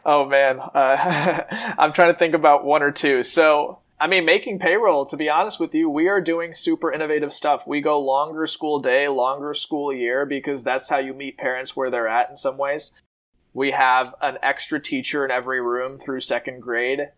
oh 0.05 0.25
man, 0.25 0.59
uh, 0.59 1.43
I'm 1.77 1.93
trying 1.93 2.13
to 2.13 2.19
think 2.19 2.33
about 2.33 2.65
one 2.65 2.83
or 2.83 2.91
two. 2.91 3.23
So, 3.23 3.79
I 3.99 4.05
mean, 4.05 4.25
making 4.25 4.59
payroll. 4.59 5.07
To 5.07 5.17
be 5.17 5.29
honest 5.29 5.59
with 5.59 5.73
you, 5.73 5.89
we 5.89 6.07
are 6.07 6.21
doing 6.21 6.53
super 6.53 6.91
innovative 6.91 7.33
stuff. 7.33 7.65
We 7.65 7.81
go 7.81 7.99
longer 7.99 8.45
school 8.45 8.79
day, 8.79 9.07
longer 9.07 9.55
school 9.55 9.91
year 9.91 10.25
because 10.25 10.63
that's 10.63 10.89
how 10.89 10.99
you 10.99 11.13
meet 11.13 11.37
parents 11.37 11.75
where 11.75 11.89
they're 11.89 12.07
at 12.07 12.29
in 12.29 12.37
some 12.37 12.57
ways. 12.57 12.91
We 13.53 13.71
have 13.71 14.13
an 14.21 14.37
extra 14.43 14.79
teacher 14.79 15.25
in 15.25 15.31
every 15.31 15.59
room 15.61 15.97
through 15.97 16.21
second 16.21 16.61
grade. 16.61 17.09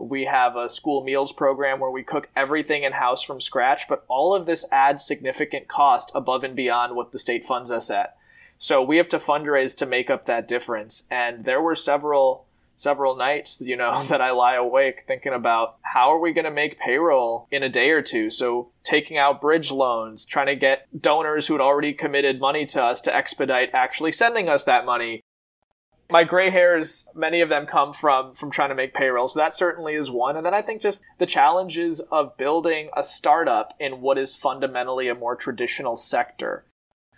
We 0.00 0.24
have 0.24 0.56
a 0.56 0.68
school 0.68 1.04
meals 1.04 1.32
program 1.32 1.78
where 1.78 1.92
we 1.92 2.02
cook 2.02 2.28
everything 2.34 2.82
in 2.82 2.92
house 2.92 3.22
from 3.22 3.40
scratch, 3.40 3.88
but 3.88 4.04
all 4.08 4.34
of 4.34 4.46
this 4.46 4.66
adds 4.72 5.06
significant 5.06 5.68
cost 5.68 6.10
above 6.12 6.42
and 6.42 6.56
beyond 6.56 6.96
what 6.96 7.12
the 7.12 7.20
state 7.20 7.46
funds 7.46 7.70
us 7.70 7.88
at. 7.88 8.16
So 8.58 8.82
we 8.82 8.96
have 8.96 9.08
to 9.10 9.20
fundraise 9.20 9.76
to 9.76 9.86
make 9.86 10.10
up 10.10 10.26
that 10.26 10.48
difference. 10.48 11.04
And 11.08 11.44
there 11.44 11.62
were 11.62 11.76
several 11.76 12.46
several 12.76 13.16
nights, 13.16 13.60
you 13.60 13.76
know, 13.76 14.04
that 14.08 14.20
I 14.20 14.30
lie 14.30 14.54
awake 14.54 15.04
thinking 15.06 15.32
about 15.32 15.76
how 15.82 16.12
are 16.12 16.20
we 16.20 16.32
going 16.32 16.44
to 16.44 16.50
make 16.50 16.78
payroll 16.78 17.48
in 17.50 17.62
a 17.62 17.68
day 17.68 17.90
or 17.90 18.02
two? 18.02 18.30
So 18.30 18.70
taking 18.84 19.18
out 19.18 19.40
bridge 19.40 19.70
loans, 19.70 20.24
trying 20.24 20.46
to 20.46 20.56
get 20.56 20.86
donors 21.00 21.46
who 21.46 21.54
had 21.54 21.60
already 21.60 21.92
committed 21.92 22.40
money 22.40 22.66
to 22.66 22.82
us 22.82 23.00
to 23.02 23.14
expedite 23.14 23.70
actually 23.72 24.12
sending 24.12 24.48
us 24.48 24.64
that 24.64 24.86
money. 24.86 25.22
My 26.08 26.22
gray 26.22 26.50
hairs, 26.50 27.08
many 27.16 27.40
of 27.40 27.48
them 27.48 27.66
come 27.66 27.92
from 27.92 28.36
from 28.36 28.52
trying 28.52 28.68
to 28.68 28.76
make 28.76 28.94
payroll. 28.94 29.28
So 29.28 29.40
that 29.40 29.56
certainly 29.56 29.94
is 29.94 30.08
one. 30.08 30.36
And 30.36 30.46
then 30.46 30.54
I 30.54 30.62
think 30.62 30.80
just 30.80 31.02
the 31.18 31.26
challenges 31.26 31.98
of 31.98 32.36
building 32.36 32.90
a 32.96 33.02
startup 33.02 33.74
in 33.80 34.00
what 34.00 34.16
is 34.16 34.36
fundamentally 34.36 35.08
a 35.08 35.16
more 35.16 35.34
traditional 35.34 35.96
sector. 35.96 36.64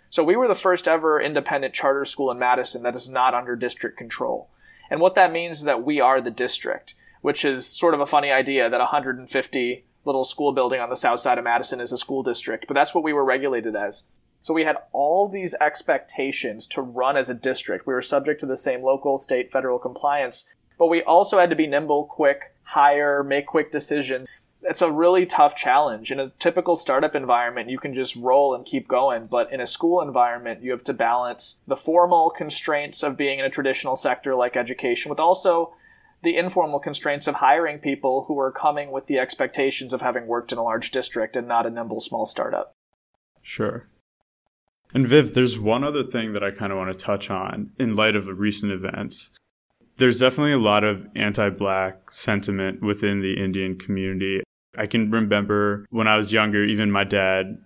So 0.09 0.23
we 0.23 0.35
were 0.35 0.47
the 0.47 0.55
first 0.55 0.87
ever 0.87 1.21
independent 1.21 1.75
charter 1.75 2.03
school 2.03 2.31
in 2.31 2.39
Madison 2.39 2.81
that 2.81 2.95
is 2.95 3.07
not 3.07 3.35
under 3.35 3.55
district 3.55 3.95
control. 3.95 4.49
And 4.89 4.99
what 4.99 5.15
that 5.15 5.31
means 5.31 5.59
is 5.59 5.63
that 5.65 5.83
we 5.83 5.99
are 5.99 6.21
the 6.21 6.31
district, 6.31 6.95
which 7.21 7.45
is 7.45 7.65
sort 7.65 7.93
of 7.93 7.99
a 7.99 8.05
funny 8.05 8.31
idea 8.31 8.69
that 8.69 8.79
150 8.79 9.85
little 10.05 10.25
school 10.25 10.51
building 10.51 10.79
on 10.79 10.89
the 10.89 10.95
south 10.95 11.19
side 11.19 11.37
of 11.37 11.43
Madison 11.43 11.81
is 11.81 11.91
a 11.91 11.97
school 11.97 12.23
district, 12.23 12.65
but 12.67 12.73
that's 12.73 12.95
what 12.95 13.03
we 13.03 13.13
were 13.13 13.25
regulated 13.25 13.75
as. 13.75 14.07
So 14.41 14.53
we 14.53 14.63
had 14.63 14.77
all 14.93 15.27
these 15.27 15.53
expectations 15.59 16.65
to 16.67 16.81
run 16.81 17.17
as 17.17 17.29
a 17.29 17.33
district. 17.33 17.85
We 17.85 17.93
were 17.93 18.01
subject 18.01 18.39
to 18.39 18.45
the 18.45 18.57
same 18.57 18.81
local, 18.81 19.17
state, 19.17 19.51
federal 19.51 19.77
compliance, 19.79 20.47
but 20.77 20.87
we 20.87 21.03
also 21.03 21.39
had 21.39 21.49
to 21.49 21.55
be 21.55 21.67
nimble, 21.67 22.05
quick, 22.05 22.53
hire, 22.63 23.23
make 23.23 23.47
quick 23.47 23.71
decisions 23.71 24.27
it's 24.63 24.81
a 24.81 24.91
really 24.91 25.25
tough 25.25 25.55
challenge. 25.55 26.11
In 26.11 26.19
a 26.19 26.31
typical 26.39 26.75
startup 26.75 27.15
environment, 27.15 27.69
you 27.69 27.79
can 27.79 27.93
just 27.93 28.15
roll 28.15 28.53
and 28.53 28.65
keep 28.65 28.87
going, 28.87 29.27
but 29.27 29.51
in 29.51 29.61
a 29.61 29.67
school 29.67 30.01
environment, 30.01 30.61
you 30.61 30.71
have 30.71 30.83
to 30.85 30.93
balance 30.93 31.59
the 31.67 31.77
formal 31.77 32.29
constraints 32.29 33.03
of 33.03 33.17
being 33.17 33.39
in 33.39 33.45
a 33.45 33.49
traditional 33.49 33.95
sector 33.95 34.35
like 34.35 34.57
education 34.57 35.09
with 35.09 35.19
also 35.19 35.73
the 36.21 36.35
informal 36.35 36.79
constraints 36.79 37.27
of 37.27 37.35
hiring 37.35 37.79
people 37.79 38.25
who 38.27 38.37
are 38.37 38.51
coming 38.51 38.91
with 38.91 39.07
the 39.07 39.17
expectations 39.17 39.93
of 39.93 40.01
having 40.01 40.27
worked 40.27 40.51
in 40.51 40.57
a 40.57 40.63
large 40.63 40.91
district 40.91 41.37
and 41.37 41.47
not 41.47 41.65
a 41.65 41.69
nimble 41.69 42.01
small 42.01 42.25
startup. 42.25 42.73
Sure. 43.41 43.87
And 44.93 45.07
Viv, 45.07 45.33
there's 45.33 45.57
one 45.57 45.83
other 45.83 46.03
thing 46.03 46.33
that 46.33 46.43
I 46.43 46.51
kind 46.51 46.73
of 46.73 46.77
want 46.77 46.91
to 46.91 47.05
touch 47.05 47.29
on 47.29 47.71
in 47.79 47.95
light 47.95 48.15
of 48.15 48.27
recent 48.27 48.73
events 48.73 49.31
there's 49.99 50.19
definitely 50.19 50.53
a 50.53 50.57
lot 50.57 50.83
of 50.83 51.05
anti 51.15 51.49
black 51.49 52.09
sentiment 52.09 52.81
within 52.81 53.21
the 53.21 53.33
Indian 53.33 53.77
community. 53.77 54.41
I 54.77 54.87
can 54.87 55.11
remember 55.11 55.85
when 55.89 56.07
I 56.07 56.17
was 56.17 56.31
younger, 56.31 56.63
even 56.63 56.91
my 56.91 57.03
dad, 57.03 57.57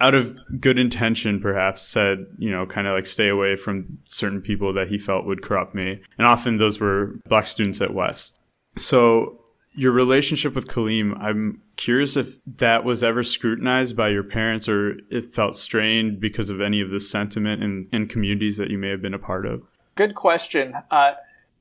out 0.00 0.14
of 0.14 0.38
good 0.60 0.78
intention, 0.78 1.40
perhaps, 1.40 1.82
said, 1.82 2.26
you 2.38 2.50
know, 2.50 2.66
kind 2.66 2.86
of 2.86 2.94
like 2.94 3.06
stay 3.06 3.28
away 3.28 3.56
from 3.56 3.98
certain 4.04 4.42
people 4.42 4.72
that 4.74 4.88
he 4.88 4.98
felt 4.98 5.26
would 5.26 5.42
corrupt 5.42 5.74
me. 5.74 6.00
And 6.18 6.26
often 6.26 6.58
those 6.58 6.80
were 6.80 7.18
black 7.28 7.46
students 7.46 7.80
at 7.80 7.94
West. 7.94 8.34
So, 8.76 9.40
your 9.72 9.92
relationship 9.92 10.54
with 10.54 10.68
Kaleem, 10.68 11.18
I'm 11.20 11.62
curious 11.76 12.16
if 12.16 12.38
that 12.46 12.84
was 12.84 13.04
ever 13.04 13.22
scrutinized 13.22 13.94
by 13.94 14.08
your 14.08 14.22
parents 14.22 14.68
or 14.68 14.96
it 15.10 15.34
felt 15.34 15.54
strained 15.54 16.18
because 16.18 16.48
of 16.48 16.62
any 16.62 16.80
of 16.80 16.90
the 16.90 17.00
sentiment 17.00 17.86
in, 17.92 18.06
communities 18.06 18.56
that 18.56 18.70
you 18.70 18.78
may 18.78 18.88
have 18.88 19.02
been 19.02 19.12
a 19.12 19.18
part 19.18 19.44
of. 19.44 19.62
Good 19.94 20.14
question. 20.14 20.74
Uh, 20.90 21.12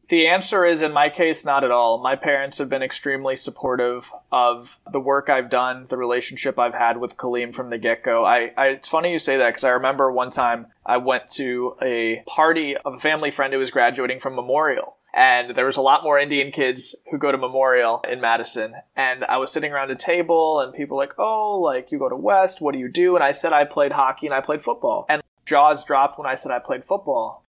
the 0.09 0.27
answer 0.27 0.65
is, 0.65 0.81
in 0.81 0.91
my 0.91 1.09
case, 1.09 1.45
not 1.45 1.63
at 1.63 1.71
all. 1.71 1.97
My 1.97 2.15
parents 2.15 2.57
have 2.59 2.69
been 2.69 2.83
extremely 2.83 3.35
supportive 3.35 4.11
of 4.31 4.77
the 4.91 4.99
work 4.99 5.29
I've 5.29 5.49
done, 5.49 5.87
the 5.89 5.97
relationship 5.97 6.59
I've 6.59 6.73
had 6.73 6.97
with 6.97 7.17
Kaleem 7.17 7.53
from 7.53 7.69
the 7.69 7.77
get 7.77 8.03
go. 8.03 8.23
I, 8.23 8.51
I, 8.55 8.67
it's 8.67 8.87
funny 8.87 9.11
you 9.11 9.19
say 9.19 9.37
that 9.37 9.49
because 9.49 9.63
I 9.63 9.69
remember 9.69 10.11
one 10.11 10.29
time 10.29 10.67
I 10.85 10.97
went 10.97 11.29
to 11.31 11.75
a 11.81 12.23
party 12.27 12.77
of 12.77 12.93
a 12.93 12.99
family 12.99 13.31
friend 13.31 13.51
who 13.51 13.59
was 13.59 13.71
graduating 13.71 14.19
from 14.19 14.35
Memorial. 14.35 14.95
And 15.13 15.55
there 15.55 15.65
was 15.65 15.77
a 15.77 15.81
lot 15.81 16.03
more 16.03 16.19
Indian 16.19 16.51
kids 16.51 16.93
who 17.09 17.17
go 17.17 17.31
to 17.31 17.37
Memorial 17.37 18.03
in 18.09 18.19
Madison. 18.19 18.75
And 18.97 19.23
I 19.23 19.37
was 19.37 19.49
sitting 19.49 19.71
around 19.71 19.89
a 19.89 19.95
table, 19.95 20.59
and 20.59 20.73
people 20.73 20.97
like, 20.97 21.13
oh, 21.17 21.61
like 21.61 21.89
you 21.91 21.97
go 21.97 22.09
to 22.09 22.17
West, 22.17 22.59
what 22.59 22.73
do 22.73 22.79
you 22.79 22.89
do? 22.89 23.15
And 23.15 23.23
I 23.23 23.31
said 23.31 23.53
I 23.53 23.63
played 23.63 23.93
hockey 23.93 24.27
and 24.27 24.35
I 24.35 24.41
played 24.41 24.61
football. 24.61 25.05
And 25.07 25.23
jaws 25.45 25.85
dropped 25.85 26.19
when 26.19 26.27
I 26.27 26.35
said 26.35 26.51
I 26.51 26.59
played 26.59 26.83
football 26.83 27.44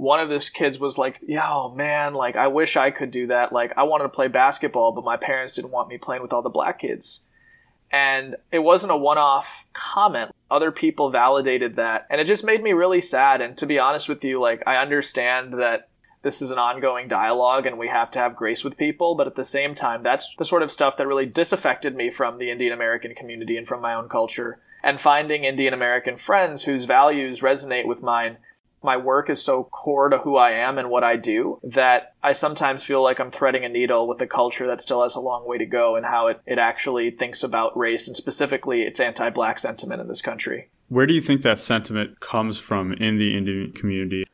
one 0.00 0.18
of 0.18 0.30
his 0.30 0.48
kids 0.48 0.80
was 0.80 0.96
like, 0.96 1.18
"Yo, 1.20 1.74
man, 1.76 2.14
like 2.14 2.34
I 2.34 2.46
wish 2.46 2.78
I 2.78 2.90
could 2.90 3.10
do 3.10 3.26
that. 3.26 3.52
Like 3.52 3.74
I 3.76 3.82
wanted 3.82 4.04
to 4.04 4.08
play 4.08 4.28
basketball, 4.28 4.92
but 4.92 5.04
my 5.04 5.18
parents 5.18 5.54
didn't 5.54 5.72
want 5.72 5.90
me 5.90 5.98
playing 5.98 6.22
with 6.22 6.32
all 6.32 6.40
the 6.40 6.48
black 6.48 6.78
kids." 6.80 7.20
And 7.92 8.36
it 8.50 8.60
wasn't 8.60 8.92
a 8.92 8.96
one-off 8.96 9.46
comment. 9.74 10.30
Other 10.50 10.72
people 10.72 11.10
validated 11.10 11.76
that, 11.76 12.06
and 12.08 12.18
it 12.18 12.26
just 12.26 12.44
made 12.44 12.62
me 12.62 12.72
really 12.72 13.02
sad. 13.02 13.42
And 13.42 13.58
to 13.58 13.66
be 13.66 13.78
honest 13.78 14.08
with 14.08 14.24
you, 14.24 14.40
like 14.40 14.62
I 14.66 14.76
understand 14.76 15.60
that 15.60 15.88
this 16.22 16.40
is 16.40 16.50
an 16.50 16.58
ongoing 16.58 17.06
dialogue 17.06 17.66
and 17.66 17.78
we 17.78 17.88
have 17.88 18.10
to 18.12 18.18
have 18.18 18.36
grace 18.36 18.64
with 18.64 18.78
people, 18.78 19.14
but 19.14 19.26
at 19.26 19.36
the 19.36 19.44
same 19.44 19.74
time, 19.74 20.02
that's 20.02 20.34
the 20.38 20.44
sort 20.44 20.62
of 20.62 20.72
stuff 20.72 20.96
that 20.96 21.06
really 21.06 21.26
disaffected 21.26 21.94
me 21.94 22.10
from 22.10 22.38
the 22.38 22.50
Indian 22.50 22.72
American 22.72 23.14
community 23.14 23.56
and 23.56 23.66
from 23.66 23.80
my 23.80 23.94
own 23.94 24.08
culture. 24.08 24.60
And 24.82 25.00
finding 25.00 25.44
Indian 25.44 25.74
American 25.74 26.16
friends 26.16 26.64
whose 26.64 26.84
values 26.84 27.40
resonate 27.40 27.86
with 27.86 28.02
mine 28.02 28.38
my 28.82 28.96
work 28.96 29.28
is 29.28 29.42
so 29.42 29.64
core 29.64 30.08
to 30.08 30.18
who 30.18 30.36
I 30.36 30.52
am 30.52 30.78
and 30.78 30.90
what 30.90 31.04
I 31.04 31.16
do 31.16 31.60
that 31.62 32.14
I 32.22 32.32
sometimes 32.32 32.82
feel 32.82 33.02
like 33.02 33.20
I'm 33.20 33.30
threading 33.30 33.64
a 33.64 33.68
needle 33.68 34.08
with 34.08 34.20
a 34.20 34.26
culture 34.26 34.66
that 34.66 34.80
still 34.80 35.02
has 35.02 35.14
a 35.14 35.20
long 35.20 35.46
way 35.46 35.58
to 35.58 35.66
go 35.66 35.96
and 35.96 36.06
how 36.06 36.28
it, 36.28 36.40
it 36.46 36.58
actually 36.58 37.10
thinks 37.10 37.42
about 37.42 37.76
race 37.76 38.08
and 38.08 38.16
specifically 38.16 38.82
its 38.82 39.00
anti 39.00 39.30
black 39.30 39.58
sentiment 39.58 40.00
in 40.00 40.08
this 40.08 40.22
country. 40.22 40.70
Where 40.88 41.06
do 41.06 41.14
you 41.14 41.20
think 41.20 41.42
that 41.42 41.58
sentiment 41.58 42.20
comes 42.20 42.58
from 42.58 42.92
in 42.94 43.18
the 43.18 43.36
Indian 43.36 43.72
community? 43.72 44.24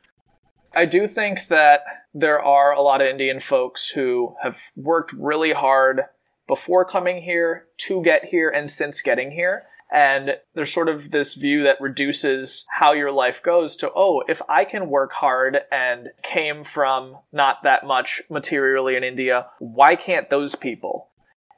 I 0.74 0.86
do 0.86 1.08
think 1.08 1.48
that 1.48 1.80
there 2.14 2.40
are 2.40 2.72
a 2.72 2.82
lot 2.82 3.00
of 3.00 3.08
Indian 3.08 3.40
folks 3.40 3.88
who 3.88 4.34
have 4.42 4.56
worked 4.76 5.12
really 5.12 5.52
hard 5.52 6.02
before 6.46 6.84
coming 6.84 7.22
here, 7.22 7.66
to 7.78 8.02
get 8.02 8.24
here, 8.24 8.48
and 8.48 8.70
since 8.70 9.00
getting 9.00 9.32
here. 9.32 9.64
And 9.92 10.32
there's 10.54 10.72
sort 10.72 10.88
of 10.88 11.10
this 11.10 11.34
view 11.34 11.62
that 11.62 11.80
reduces 11.80 12.66
how 12.70 12.92
your 12.92 13.12
life 13.12 13.42
goes 13.42 13.76
to, 13.76 13.90
oh, 13.94 14.24
if 14.28 14.42
I 14.48 14.64
can 14.64 14.90
work 14.90 15.12
hard 15.12 15.58
and 15.70 16.08
came 16.22 16.64
from 16.64 17.18
not 17.32 17.58
that 17.62 17.86
much 17.86 18.22
materially 18.28 18.96
in 18.96 19.04
India, 19.04 19.46
why 19.58 19.94
can't 19.94 20.28
those 20.28 20.56
people? 20.56 21.10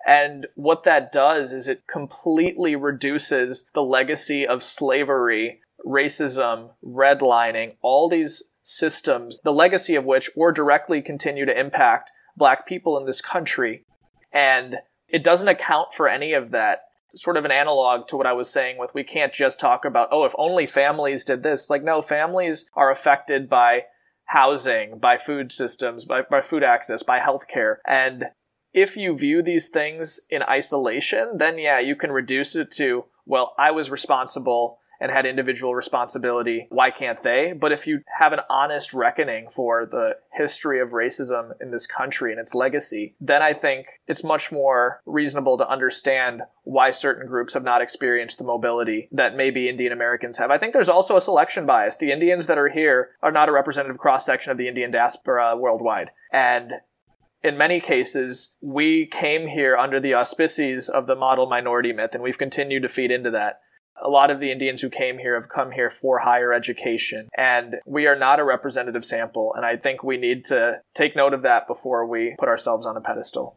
And 0.06 0.46
what 0.54 0.84
that 0.84 1.10
does 1.12 1.52
is 1.52 1.68
it 1.68 1.86
completely 1.86 2.76
reduces 2.76 3.70
the 3.74 3.82
legacy 3.82 4.46
of 4.46 4.62
slavery, 4.62 5.60
racism, 5.84 6.70
redlining, 6.84 7.76
all 7.82 8.08
these 8.08 8.42
systems, 8.62 9.38
the 9.44 9.52
legacy 9.52 9.94
of 9.94 10.04
which 10.04 10.30
or 10.36 10.52
directly 10.52 11.00
continue 11.00 11.46
to 11.46 11.58
impact 11.58 12.10
black 12.36 12.66
people 12.66 12.98
in 12.98 13.06
this 13.06 13.20
country. 13.20 13.84
And 14.32 14.76
it 15.08 15.24
doesn't 15.24 15.48
account 15.48 15.94
for 15.94 16.08
any 16.08 16.34
of 16.34 16.50
that 16.50 16.88
sort 17.14 17.37
of 17.37 17.44
an 17.44 17.51
analog 17.51 18.09
to 18.09 18.16
what 18.16 18.27
I 18.27 18.33
was 18.33 18.51
saying 18.51 18.79
with 18.79 18.94
we 18.94 19.05
can't 19.05 19.33
just 19.33 19.61
talk 19.61 19.85
about, 19.85 20.09
oh, 20.11 20.25
if 20.25 20.33
only 20.37 20.66
families 20.66 21.25
did 21.25 21.42
this. 21.42 21.71
Like, 21.71 21.83
no, 21.83 22.03
families 22.03 22.71
are 22.75 22.90
affected 22.90 23.49
by 23.49 23.83
housing, 24.27 24.99
by 24.99 25.16
food 25.16 25.53
systems, 25.53 26.05
by, 26.05 26.23
by 26.23 26.40
food 26.40 26.62
access, 26.62 27.03
by 27.03 27.18
healthcare. 27.18 27.77
And 27.87 28.27
if 28.75 28.97
you 28.97 29.16
view 29.16 29.42
these 29.42 29.68
things 29.68 30.21
in 30.29 30.42
isolation, 30.42 31.38
then 31.38 31.59
yeah, 31.59 31.81
you 31.81 31.97
can 31.97 32.12
reduce 32.12 32.55
it 32.55 32.71
to, 32.73 33.05
well, 33.25 33.55
I 33.59 33.71
was 33.71 33.90
responsible 33.90 34.79
and 35.00 35.12
had 35.12 35.26
individual 35.26 35.74
responsibility. 35.74 36.66
Why 36.70 36.90
can't 36.90 37.22
they? 37.22 37.52
But 37.58 37.72
if 37.72 37.87
you 37.87 38.00
have 38.18 38.32
an 38.32 38.40
honest 38.50 38.92
reckoning 38.92 39.48
for 39.50 39.87
the 39.87 40.16
history 40.32 40.80
of 40.80 40.90
racism 40.90 41.52
in 41.61 41.70
this 41.70 41.87
country 41.87 42.32
and 42.32 42.40
its 42.40 42.54
legacy, 42.54 43.14
then 43.20 43.42
I 43.42 43.52
think 43.52 43.87
it's 44.06 44.24
much 44.24 44.50
more 44.50 45.00
reasonable 45.06 45.58
to 45.58 45.68
understand 45.68 46.42
why 46.64 46.90
certain 46.90 47.26
groups 47.26 47.54
have 47.54 47.64
not 47.64 47.80
experienced 47.80 48.38
the 48.38 48.44
mobility 48.44 49.08
that 49.12 49.37
maybe 49.37 49.68
Indian 49.68 49.92
Americans 49.92 50.38
have. 50.38 50.50
I 50.50 50.58
think 50.58 50.72
there's 50.72 50.88
also 50.88 51.16
a 51.16 51.20
selection 51.20 51.64
bias. 51.64 51.96
The 51.96 52.12
Indians 52.12 52.46
that 52.46 52.58
are 52.58 52.68
here 52.68 53.11
are 53.22 53.32
not 53.32 53.48
a 53.48 53.52
representative 53.52 53.98
cross 53.98 54.26
section 54.26 54.52
of 54.52 54.58
the 54.58 54.68
Indian 54.68 54.90
diaspora 54.90 55.56
worldwide. 55.56 56.11
And 56.32 56.72
in 57.42 57.56
many 57.56 57.80
cases, 57.80 58.56
we 58.61 59.06
came 59.06 59.46
here 59.46 59.76
under 59.76 60.00
the 60.00 60.14
auspices 60.14 60.88
of 60.88 61.06
the 61.06 61.14
model 61.14 61.48
minority 61.48 61.92
myth, 61.92 62.11
and 62.12 62.22
we've 62.22 62.37
continued 62.37 62.82
to 62.82 62.88
feed 62.88 63.12
into 63.12 63.30
that 63.30 63.61
a 64.02 64.08
lot 64.08 64.30
of 64.30 64.40
the 64.40 64.50
Indians 64.50 64.80
who 64.80 64.90
came 64.90 65.18
here 65.18 65.40
have 65.40 65.48
come 65.48 65.70
here 65.70 65.90
for 65.90 66.18
higher 66.18 66.52
education, 66.52 67.28
and 67.37 67.76
we 67.87 68.06
are 68.06 68.18
not 68.18 68.40
a 68.40 68.44
representative 68.44 69.04
sample. 69.04 69.52
And 69.54 69.64
I 69.64 69.76
think 69.76 70.02
we 70.02 70.16
need 70.16 70.44
to 70.46 70.80
take 70.94 71.16
note 71.16 71.34
of 71.34 71.42
that 71.42 71.66
before 71.66 72.06
we 72.06 72.34
put 72.38 72.48
ourselves 72.48 72.87
on 72.87 72.96
a 72.96 73.00
pedestal. 73.00 73.56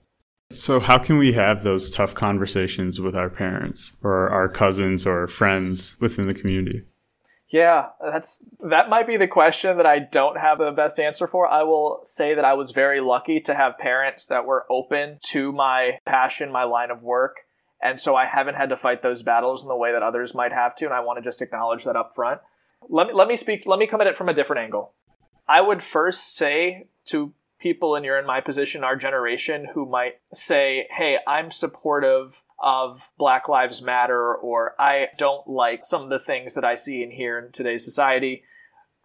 So, 0.51 0.79
how 0.81 0.97
can 0.97 1.17
we 1.17 1.33
have 1.33 1.63
those 1.63 1.89
tough 1.89 2.13
conversations 2.13 2.99
with 2.99 3.15
our 3.15 3.29
parents 3.29 3.93
or 4.03 4.29
our 4.29 4.49
cousins 4.49 5.05
or 5.05 5.27
friends 5.27 5.95
within 6.01 6.27
the 6.27 6.33
community? 6.33 6.83
Yeah, 7.51 7.87
that's 8.01 8.49
that 8.69 8.89
might 8.89 9.07
be 9.07 9.17
the 9.17 9.27
question 9.27 9.75
that 9.77 9.85
I 9.85 9.99
don't 9.99 10.37
have 10.37 10.57
the 10.57 10.71
best 10.71 10.99
answer 10.99 11.27
for. 11.27 11.47
I 11.47 11.63
will 11.63 11.99
say 12.03 12.33
that 12.33 12.45
I 12.45 12.53
was 12.53 12.71
very 12.71 13.01
lucky 13.01 13.41
to 13.41 13.53
have 13.53 13.77
parents 13.77 14.27
that 14.27 14.45
were 14.45 14.65
open 14.69 15.19
to 15.27 15.51
my 15.51 15.99
passion, 16.05 16.51
my 16.51 16.63
line 16.63 16.91
of 16.91 17.01
work, 17.01 17.35
and 17.81 17.99
so 17.99 18.15
I 18.15 18.25
haven't 18.25 18.55
had 18.55 18.69
to 18.69 18.77
fight 18.77 19.01
those 19.01 19.23
battles 19.23 19.63
in 19.63 19.69
the 19.69 19.75
way 19.75 19.91
that 19.91 20.03
others 20.03 20.35
might 20.35 20.53
have 20.53 20.75
to, 20.77 20.85
and 20.85 20.93
I 20.93 20.99
want 20.99 21.17
to 21.17 21.27
just 21.27 21.41
acknowledge 21.41 21.83
that 21.83 21.95
up 21.95 22.13
front. 22.13 22.41
Let 22.89 23.07
me 23.07 23.13
let 23.13 23.27
me 23.27 23.37
speak 23.37 23.63
let 23.65 23.79
me 23.79 23.87
come 23.87 24.01
at 24.01 24.07
it 24.07 24.17
from 24.17 24.29
a 24.29 24.33
different 24.33 24.61
angle. 24.61 24.93
I 25.47 25.61
would 25.61 25.83
first 25.83 26.35
say 26.35 26.87
to 27.05 27.33
people 27.59 27.95
and 27.95 28.03
you're 28.03 28.19
in 28.19 28.25
my 28.25 28.41
position, 28.41 28.83
our 28.83 28.95
generation, 28.95 29.67
who 29.73 29.85
might 29.85 30.19
say, 30.33 30.87
Hey, 30.89 31.17
I'm 31.27 31.51
supportive 31.51 32.41
of 32.59 33.09
Black 33.17 33.47
Lives 33.47 33.81
Matter, 33.81 34.33
or 34.33 34.75
I 34.79 35.07
don't 35.17 35.47
like 35.47 35.85
some 35.85 36.03
of 36.03 36.09
the 36.09 36.19
things 36.19 36.53
that 36.53 36.65
I 36.65 36.75
see 36.75 37.01
and 37.01 37.11
hear 37.11 37.39
in 37.39 37.51
today's 37.51 37.85
society. 37.85 38.43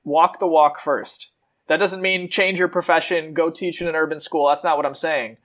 Walk 0.04 0.38
the 0.38 0.46
walk 0.46 0.80
first. 0.80 1.30
That 1.68 1.78
doesn't 1.78 2.02
mean 2.02 2.28
change 2.28 2.58
your 2.58 2.68
profession, 2.68 3.34
go 3.34 3.50
teach 3.50 3.80
in 3.80 3.88
an 3.88 3.96
urban 3.96 4.20
school. 4.20 4.48
That's 4.48 4.62
not 4.62 4.76
what 4.76 4.86
I'm 4.86 4.94
saying. 4.94 5.38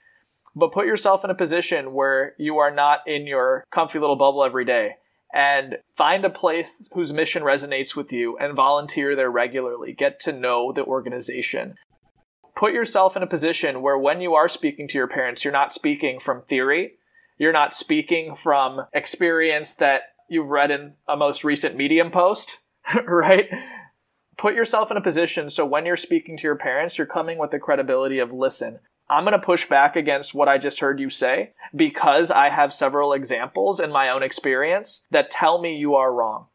But 0.56 0.72
put 0.72 0.86
yourself 0.86 1.24
in 1.24 1.30
a 1.30 1.36
position 1.36 1.94
where 1.94 2.34
you 2.38 2.58
are 2.58 2.72
not 2.72 3.00
in 3.08 3.26
your 3.26 3.64
comfy 3.74 4.00
little 4.00 4.18
bubble 4.18 4.44
every 4.44 4.66
day 4.66 4.96
and 5.34 5.78
find 5.98 6.26
a 6.26 6.30
place 6.30 6.90
whose 6.94 7.14
mission 7.14 7.44
resonates 7.44 7.96
with 7.96 8.12
you 8.12 8.38
and 8.38 8.56
volunteer 8.56 9.16
there 9.16 9.32
regularly. 9.32 9.94
Get 9.94 10.20
to 10.22 10.34
know 10.34 10.74
the 10.74 10.84
organization. 10.84 11.76
Put 12.56 12.74
yourself 12.74 13.16
in 13.16 13.24
a 13.24 13.28
position 13.28 13.82
where 13.82 13.98
when 13.98 14.20
you 14.20 14.34
are 14.34 14.50
speaking 14.50 14.88
to 14.90 14.98
your 14.98 15.08
parents, 15.08 15.44
you're 15.44 15.54
not 15.54 15.74
speaking 15.74 16.20
from 16.20 16.42
theory, 16.44 16.94
you're 17.38 17.54
not 17.54 17.74
speaking 17.74 18.36
from 18.36 18.82
experience 18.94 19.74
that 19.76 20.02
you've 20.30 20.50
read 20.50 20.70
in 20.70 20.94
a 21.08 21.16
most 21.16 21.44
recent 21.44 21.78
Medium 21.78 22.12
post, 22.12 22.60
right? 23.06 23.46
Put 24.38 24.54
yourself 24.54 24.92
in 24.92 24.98
a 24.98 25.02
position 25.02 25.50
so 25.50 25.66
when 25.66 25.86
you're 25.86 25.98
speaking 25.98 26.36
to 26.38 26.44
your 26.44 26.58
parents, 26.58 26.98
you're 26.98 27.08
coming 27.08 27.38
with 27.38 27.52
the 27.52 27.60
credibility 27.60 28.20
of 28.20 28.34
listen, 28.34 28.80
I'm 29.12 29.26
going 29.26 29.34
to 29.34 29.46
push 29.46 29.68
back 29.68 29.98
against 29.98 30.34
what 30.34 30.48
I 30.48 30.58
just 30.58 30.80
heard 30.80 30.98
you 30.98 31.10
say 31.10 31.52
because 31.76 32.32
I 32.32 32.48
have 32.48 32.74
several 32.74 33.12
examples 33.12 33.82
in 33.82 33.92
my 33.92 34.10
own 34.10 34.24
experience 34.24 35.06
that 35.12 35.30
tell 35.30 35.62
me 35.62 35.76
you 35.76 35.96
are 35.96 36.14
wrong. 36.14 36.48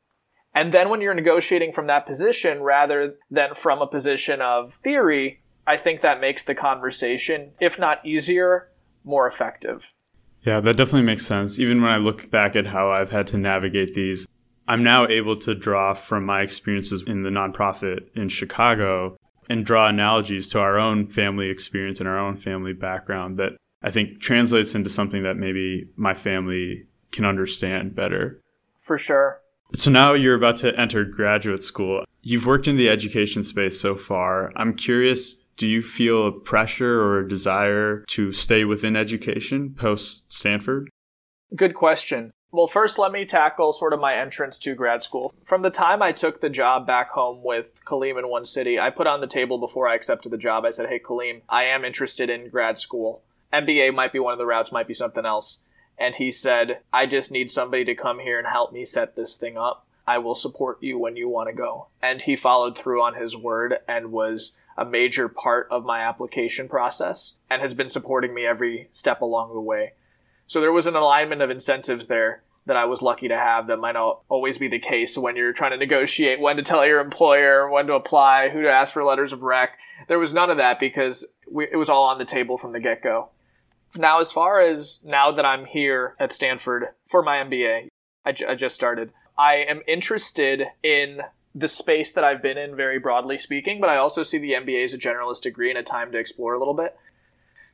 And 0.55 0.73
then 0.73 0.89
when 0.89 1.03
you're 1.03 1.13
negotiating 1.13 1.73
from 1.73 1.87
that 1.89 2.07
position 2.07 2.63
rather 2.63 3.17
than 3.31 3.55
from 3.55 3.83
a 3.83 3.87
position 3.87 4.41
of 4.41 4.79
theory, 4.83 5.43
I 5.67 5.77
think 5.77 6.01
that 6.01 6.19
makes 6.19 6.45
the 6.45 6.55
conversation, 6.55 7.51
if 7.61 7.79
not 7.79 8.05
easier, 8.07 8.71
more 9.05 9.27
effective. 9.27 9.83
Yeah, 10.41 10.61
that 10.61 10.79
definitely 10.79 11.03
makes 11.03 11.27
sense. 11.27 11.59
Even 11.59 11.83
when 11.83 11.91
I 11.91 11.99
look 11.99 12.31
back 12.31 12.57
at 12.57 12.67
how 12.67 12.91
I've 12.91 13.11
had 13.11 13.27
to 13.29 13.37
navigate 13.37 13.93
these, 13.93 14.27
I'm 14.67 14.83
now 14.83 15.07
able 15.07 15.37
to 15.41 15.55
draw 15.55 15.93
from 15.93 16.25
my 16.25 16.41
experiences 16.41 17.05
in 17.07 17.23
the 17.23 17.31
nonprofit 17.31 18.07
in 18.15 18.31
Chicago 18.31 19.16
and 19.49 19.65
draw 19.65 19.89
analogies 19.89 20.49
to 20.49 20.61
our 20.61 20.79
own 20.79 21.07
family 21.07 21.49
experience 21.49 22.01
and 22.01 22.09
our 22.09 22.19
own 22.19 22.37
family 22.37 22.73
background 22.73 23.37
that 23.39 23.57
I 23.83 23.91
think 23.91 24.21
translates 24.21 24.75
into 24.75 24.91
something 24.91 25.23
that 25.23 25.37
maybe 25.37 25.89
my 25.97 26.15
family 26.15 26.87
can 27.13 27.25
understand 27.25 27.95
better. 27.95 28.41
For 28.81 28.99
sure. 28.99 29.41
So 29.75 29.91
now 29.91 30.15
you're 30.15 30.35
about 30.35 30.57
to 30.59 30.79
enter 30.79 31.05
graduate 31.05 31.63
school. 31.63 32.05
You've 32.23 32.47
worked 32.47 32.69
in 32.69 32.77
the 32.77 32.89
education 32.89 33.45
space 33.45 33.81
so 33.81 33.97
far. 33.97 34.53
I'm 34.57 34.75
curious, 34.75 35.35
do 35.57 35.67
you 35.67 35.83
feel 35.83 36.27
a 36.27 36.33
pressure 36.33 37.01
or 37.01 37.21
a 37.21 37.29
desire 37.29 38.05
to 38.09 38.33
stay 38.33 38.65
within 38.65 38.97
education 38.97 39.75
post 39.75 40.31
Stanford? 40.33 40.89
Good 41.55 41.75
question. 41.75 42.33
Well, 42.53 42.69
first, 42.69 42.99
let 42.99 43.13
me 43.13 43.27
tackle 43.27 43.73
sort 43.73 43.93
of 43.93 44.01
my 44.01 44.15
entrance 44.15 44.59
to 44.61 44.75
grad 44.75 45.03
school. 45.03 45.35
From 45.45 45.63
the 45.63 45.71
time 45.71 46.01
I 46.01 46.13
took 46.13 46.41
the 46.41 46.49
job 46.49 46.87
back 46.87 47.11
home 47.11 47.43
with 47.43 47.85
Kaleem 47.85 48.19
in 48.19 48.29
one 48.29 48.45
city, 48.45 48.79
I 48.79 48.91
put 48.91 49.07
on 49.07 49.21
the 49.21 49.27
table 49.27 49.59
before 49.59 49.89
I 49.89 49.95
accepted 49.97 50.31
the 50.31 50.39
job. 50.39 50.65
I 50.65 50.71
said, 50.71 50.89
Hey, 50.89 51.01
Kaleem, 51.01 51.43
I 51.49 51.65
am 51.65 51.85
interested 51.85 52.31
in 52.31 52.49
grad 52.49 52.79
school. 52.79 53.23
MBA 53.53 53.95
might 53.95 54.13
be 54.13 54.21
one 54.21 54.33
of 54.33 54.39
the 54.39 54.47
routes, 54.47 54.73
might 54.73 54.89
be 54.89 54.95
something 54.95 55.27
else. 55.27 55.59
And 55.99 56.15
he 56.15 56.31
said, 56.31 56.81
I 56.93 57.07
just 57.07 57.31
need 57.31 57.51
somebody 57.51 57.85
to 57.85 57.95
come 57.95 58.21
here 58.21 58.39
and 58.39 58.47
help 58.47 58.73
me 58.73 58.85
set 58.85 59.17
this 59.17 59.35
thing 59.35 59.57
up. 59.57 59.87
I 60.07 60.19
will 60.19 60.35
support 60.35 60.83
you 60.83 60.99
when 60.99 61.17
you 61.17 61.29
want 61.29 61.49
to 61.49 61.55
go. 61.55 61.89
And 62.01 62.23
he 62.23 62.37
followed 62.37 62.79
through 62.79 63.03
on 63.03 63.15
his 63.15 63.37
word 63.37 63.79
and 63.89 64.13
was 64.13 64.59
a 64.79 64.85
major 64.85 65.29
part 65.29 65.67
of 65.71 65.85
my 65.85 66.01
application 66.01 66.69
process 66.69 67.35
and 67.51 67.61
has 67.61 67.75
been 67.75 67.89
supporting 67.89 68.33
me 68.33 68.47
every 68.47 68.89
step 68.93 69.21
along 69.21 69.53
the 69.53 69.61
way. 69.61 69.95
So 70.47 70.61
there 70.61 70.73
was 70.73 70.87
an 70.87 70.97
alignment 70.97 71.43
of 71.43 71.51
incentives 71.51 72.07
there 72.07 72.43
that 72.67 72.77
I 72.77 72.85
was 72.85 73.01
lucky 73.01 73.29
to 73.29 73.37
have 73.37 73.69
that 73.69 73.79
might 73.79 73.93
not 73.93 74.21
always 74.29 74.59
be 74.59 74.69
the 74.69 74.79
case 74.79 75.17
when 75.17 75.37
you're 75.37 75.53
trying 75.53 75.71
to 75.71 75.77
negotiate 75.77 76.41
when 76.41 76.57
to 76.57 76.63
tell 76.63 76.85
your 76.85 77.01
employer, 77.01 77.71
when 77.71 77.87
to 77.87 77.95
apply, 77.95 78.49
who 78.49 78.63
to 78.63 78.71
ask 78.71 78.93
for 78.93 79.05
letters 79.05 79.33
of 79.33 79.43
rec. 79.43 79.79
There 80.09 80.19
was 80.19 80.35
none 80.35 80.51
of 80.51 80.57
that 80.59 80.81
because 80.81 81.27
we, 81.51 81.67
it 81.71 81.77
was 81.77 81.89
all 81.89 82.05
on 82.05 82.19
the 82.19 82.25
table 82.25 82.59
from 82.59 82.73
the 82.73 82.81
get 82.81 83.03
go. 83.03 83.29
Now, 83.95 84.21
as 84.21 84.33
far 84.33 84.61
as 84.61 85.01
now 85.05 85.31
that 85.31 85.45
I'm 85.45 85.65
here 85.65 86.17
at 86.19 86.33
Stanford 86.33 86.89
for 87.09 87.23
my 87.23 87.37
MBA, 87.37 87.89
I, 88.25 88.33
j- 88.33 88.47
I 88.47 88.55
just 88.57 88.75
started, 88.75 89.13
I 89.39 89.55
am 89.69 89.83
interested 89.87 90.65
in 90.83 91.21
the 91.55 91.69
space 91.69 92.13
that 92.13 92.25
I've 92.25 92.43
been 92.43 92.59
in, 92.59 92.77
very 92.77 92.99
broadly 92.99 93.39
speaking, 93.39 93.81
but 93.81 93.89
I 93.89 93.97
also 93.97 94.23
see 94.23 94.39
the 94.39 94.53
MBA 94.53 94.85
as 94.85 94.93
a 94.93 94.99
generalist 94.99 95.43
degree 95.43 95.71
and 95.71 95.79
a 95.79 95.83
time 95.83 96.13
to 96.13 96.19
explore 96.19 96.53
a 96.53 96.59
little 96.59 96.75
bit. 96.75 96.97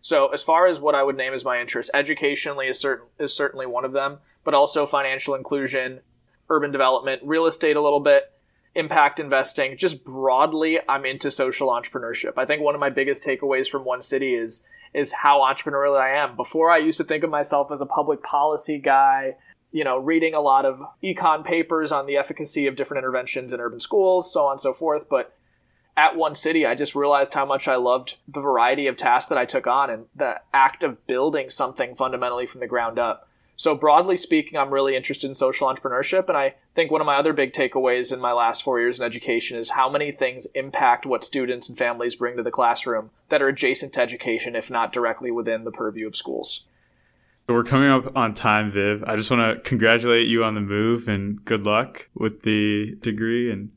So, 0.03 0.29
as 0.29 0.43
far 0.43 0.67
as 0.67 0.81
what 0.81 0.97
I 0.97 1.03
would 1.05 1.17
name 1.17 1.33
as 1.33 1.45
my 1.45 1.61
interests, 1.61 1.91
educationally 1.95 2.67
is 2.67 2.79
certain 2.79 3.07
is 3.21 3.35
certainly 3.35 3.67
one 3.67 3.85
of 3.85 3.93
them, 3.93 4.19
but 4.45 4.53
also 4.53 4.85
financial 4.85 5.37
inclusion, 5.37 6.01
urban 6.51 6.73
development, 6.73 7.23
real 7.25 7.47
estate 7.47 7.77
a 7.77 7.81
little 7.81 8.01
bit, 8.01 8.33
impact 8.75 9.21
investing. 9.21 9.77
Just 9.77 10.05
broadly, 10.05 10.79
I'm 10.89 11.05
into 11.05 11.31
social 11.31 11.69
entrepreneurship. 11.69 12.33
I 12.37 12.45
think 12.47 12.63
one 12.63 12.75
of 12.75 12.81
my 12.81 12.91
biggest 12.91 13.25
takeaways 13.25 13.69
from 13.69 13.85
one 13.85 14.03
city 14.03 14.35
is 14.35 14.67
is 14.93 15.13
how 15.13 15.39
entrepreneurial 15.41 15.99
I 15.99 16.11
am. 16.23 16.37
Before, 16.37 16.71
I 16.71 16.79
used 16.79 16.99
to 16.99 17.05
think 17.05 17.25
of 17.25 17.31
myself 17.31 17.71
as 17.73 17.81
a 17.81 17.87
public 17.87 18.23
policy 18.23 18.79
guy, 18.79 19.37
you 19.71 19.85
know, 19.85 19.97
reading 19.99 20.35
a 20.35 20.41
lot 20.41 20.67
of 20.67 20.83
econ 21.03 21.45
papers 21.45 21.93
on 21.93 22.07
the 22.07 22.17
efficacy 22.17 22.67
of 22.67 22.77
different 22.77 22.99
interventions 22.99 23.53
in 23.53 23.61
urban 23.61 23.81
schools, 23.81 24.31
so 24.33 24.47
on 24.47 24.53
and 24.53 24.61
so 24.61 24.75
forth. 24.75 25.09
But 25.09 25.35
at 25.97 26.17
One 26.17 26.35
City, 26.35 26.65
I 26.65 26.75
just 26.75 26.95
realized 26.95 27.35
how 27.35 27.45
much 27.45 27.69
I 27.69 27.77
loved 27.77 28.17
the 28.27 28.41
variety 28.41 28.87
of 28.87 28.97
tasks 28.97 29.29
that 29.29 29.39
I 29.39 29.45
took 29.45 29.67
on 29.67 29.91
and 29.91 30.07
the 30.15 30.41
act 30.53 30.83
of 30.83 31.07
building 31.07 31.51
something 31.51 31.95
fundamentally 31.95 32.47
from 32.47 32.61
the 32.61 32.67
ground 32.67 32.99
up. 32.99 33.29
So, 33.57 33.75
broadly 33.75 34.17
speaking, 34.17 34.59
I'm 34.59 34.73
really 34.73 34.97
interested 34.97 35.29
in 35.29 35.35
social 35.35 35.69
entrepreneurship. 35.69 36.29
And 36.29 36.37
I 36.37 36.55
think 36.75 36.91
one 36.91 37.01
of 37.01 37.07
my 37.07 37.17
other 37.17 37.33
big 37.33 37.53
takeaways 37.53 38.13
in 38.13 38.19
my 38.19 38.33
last 38.33 38.63
four 38.63 38.81
years 38.81 38.99
in 38.99 39.05
education 39.05 39.59
is 39.59 39.71
how 39.71 39.91
many 39.91 40.11
things 40.11 40.47
impact 40.55 41.07
what 41.07 41.25
students 41.25 41.69
and 41.69 41.77
families 41.77 42.17
bring 42.17 42.37
to 42.39 42.43
the 42.43 42.51
classroom 42.51 43.11
that 43.29 43.43
are 43.43 43.49
adjacent 43.49 43.93
to 43.93 44.01
education, 44.01 44.57
if 44.57 44.71
not 44.71 44.93
directly 44.93 45.31
within 45.31 45.65
the 45.65 45.71
purview 45.71 46.07
of 46.07 46.17
schools. 46.17 46.65
So 47.47 47.55
we're 47.55 47.65
coming 47.65 47.91
up 47.91 48.17
on 48.17 48.35
time, 48.35 48.71
Viv. 48.71 49.05
I 49.07 49.17
just 49.17 49.31
want 49.31 49.57
to 49.57 49.69
congratulate 49.69 50.27
you 50.27 50.43
on 50.43 50.55
the 50.55 50.61
move 50.61 51.07
and 51.07 51.45
good 51.45 51.65
luck 51.65 52.09
with 52.15 52.43
the 52.43 52.97
degree 53.01 53.51
and 53.51 53.71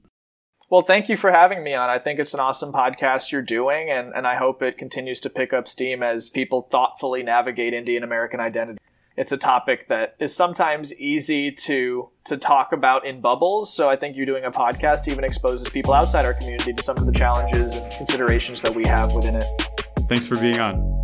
well, 0.69 0.81
thank 0.81 1.09
you 1.09 1.17
for 1.17 1.31
having 1.31 1.63
me 1.63 1.73
on. 1.73 1.89
I 1.89 1.99
think 1.99 2.19
it's 2.19 2.33
an 2.33 2.39
awesome 2.39 2.71
podcast 2.71 3.31
you're 3.31 3.41
doing, 3.41 3.89
and, 3.89 4.13
and 4.13 4.25
I 4.25 4.35
hope 4.35 4.61
it 4.61 4.77
continues 4.77 5.19
to 5.21 5.29
pick 5.29 5.53
up 5.53 5.67
steam 5.67 6.01
as 6.01 6.29
people 6.29 6.67
thoughtfully 6.71 7.23
navigate 7.23 7.73
Indian 7.73 8.03
American 8.03 8.39
identity. 8.39 8.79
It's 9.17 9.31
a 9.31 9.37
topic 9.37 9.87
that 9.87 10.15
is 10.19 10.35
sometimes 10.35 10.93
easy 10.95 11.49
to 11.51 12.09
to 12.25 12.37
talk 12.37 12.73
about 12.73 13.05
in 13.05 13.21
bubbles. 13.21 13.73
So 13.73 13.89
I 13.89 13.95
think 13.95 14.17
you 14.17 14.25
doing 14.25 14.43
a 14.43 14.51
podcast 14.51 15.07
even 15.07 15.23
exposes 15.23 15.69
people 15.69 15.93
outside 15.93 16.25
our 16.25 16.33
community 16.33 16.73
to 16.73 16.83
some 16.83 16.97
of 16.97 17.05
the 17.05 17.13
challenges 17.13 17.77
and 17.77 17.93
considerations 17.93 18.59
that 18.61 18.75
we 18.75 18.83
have 18.85 19.13
within 19.13 19.35
it. 19.35 19.45
Thanks 20.09 20.25
for 20.25 20.35
being 20.35 20.59
on. 20.59 20.94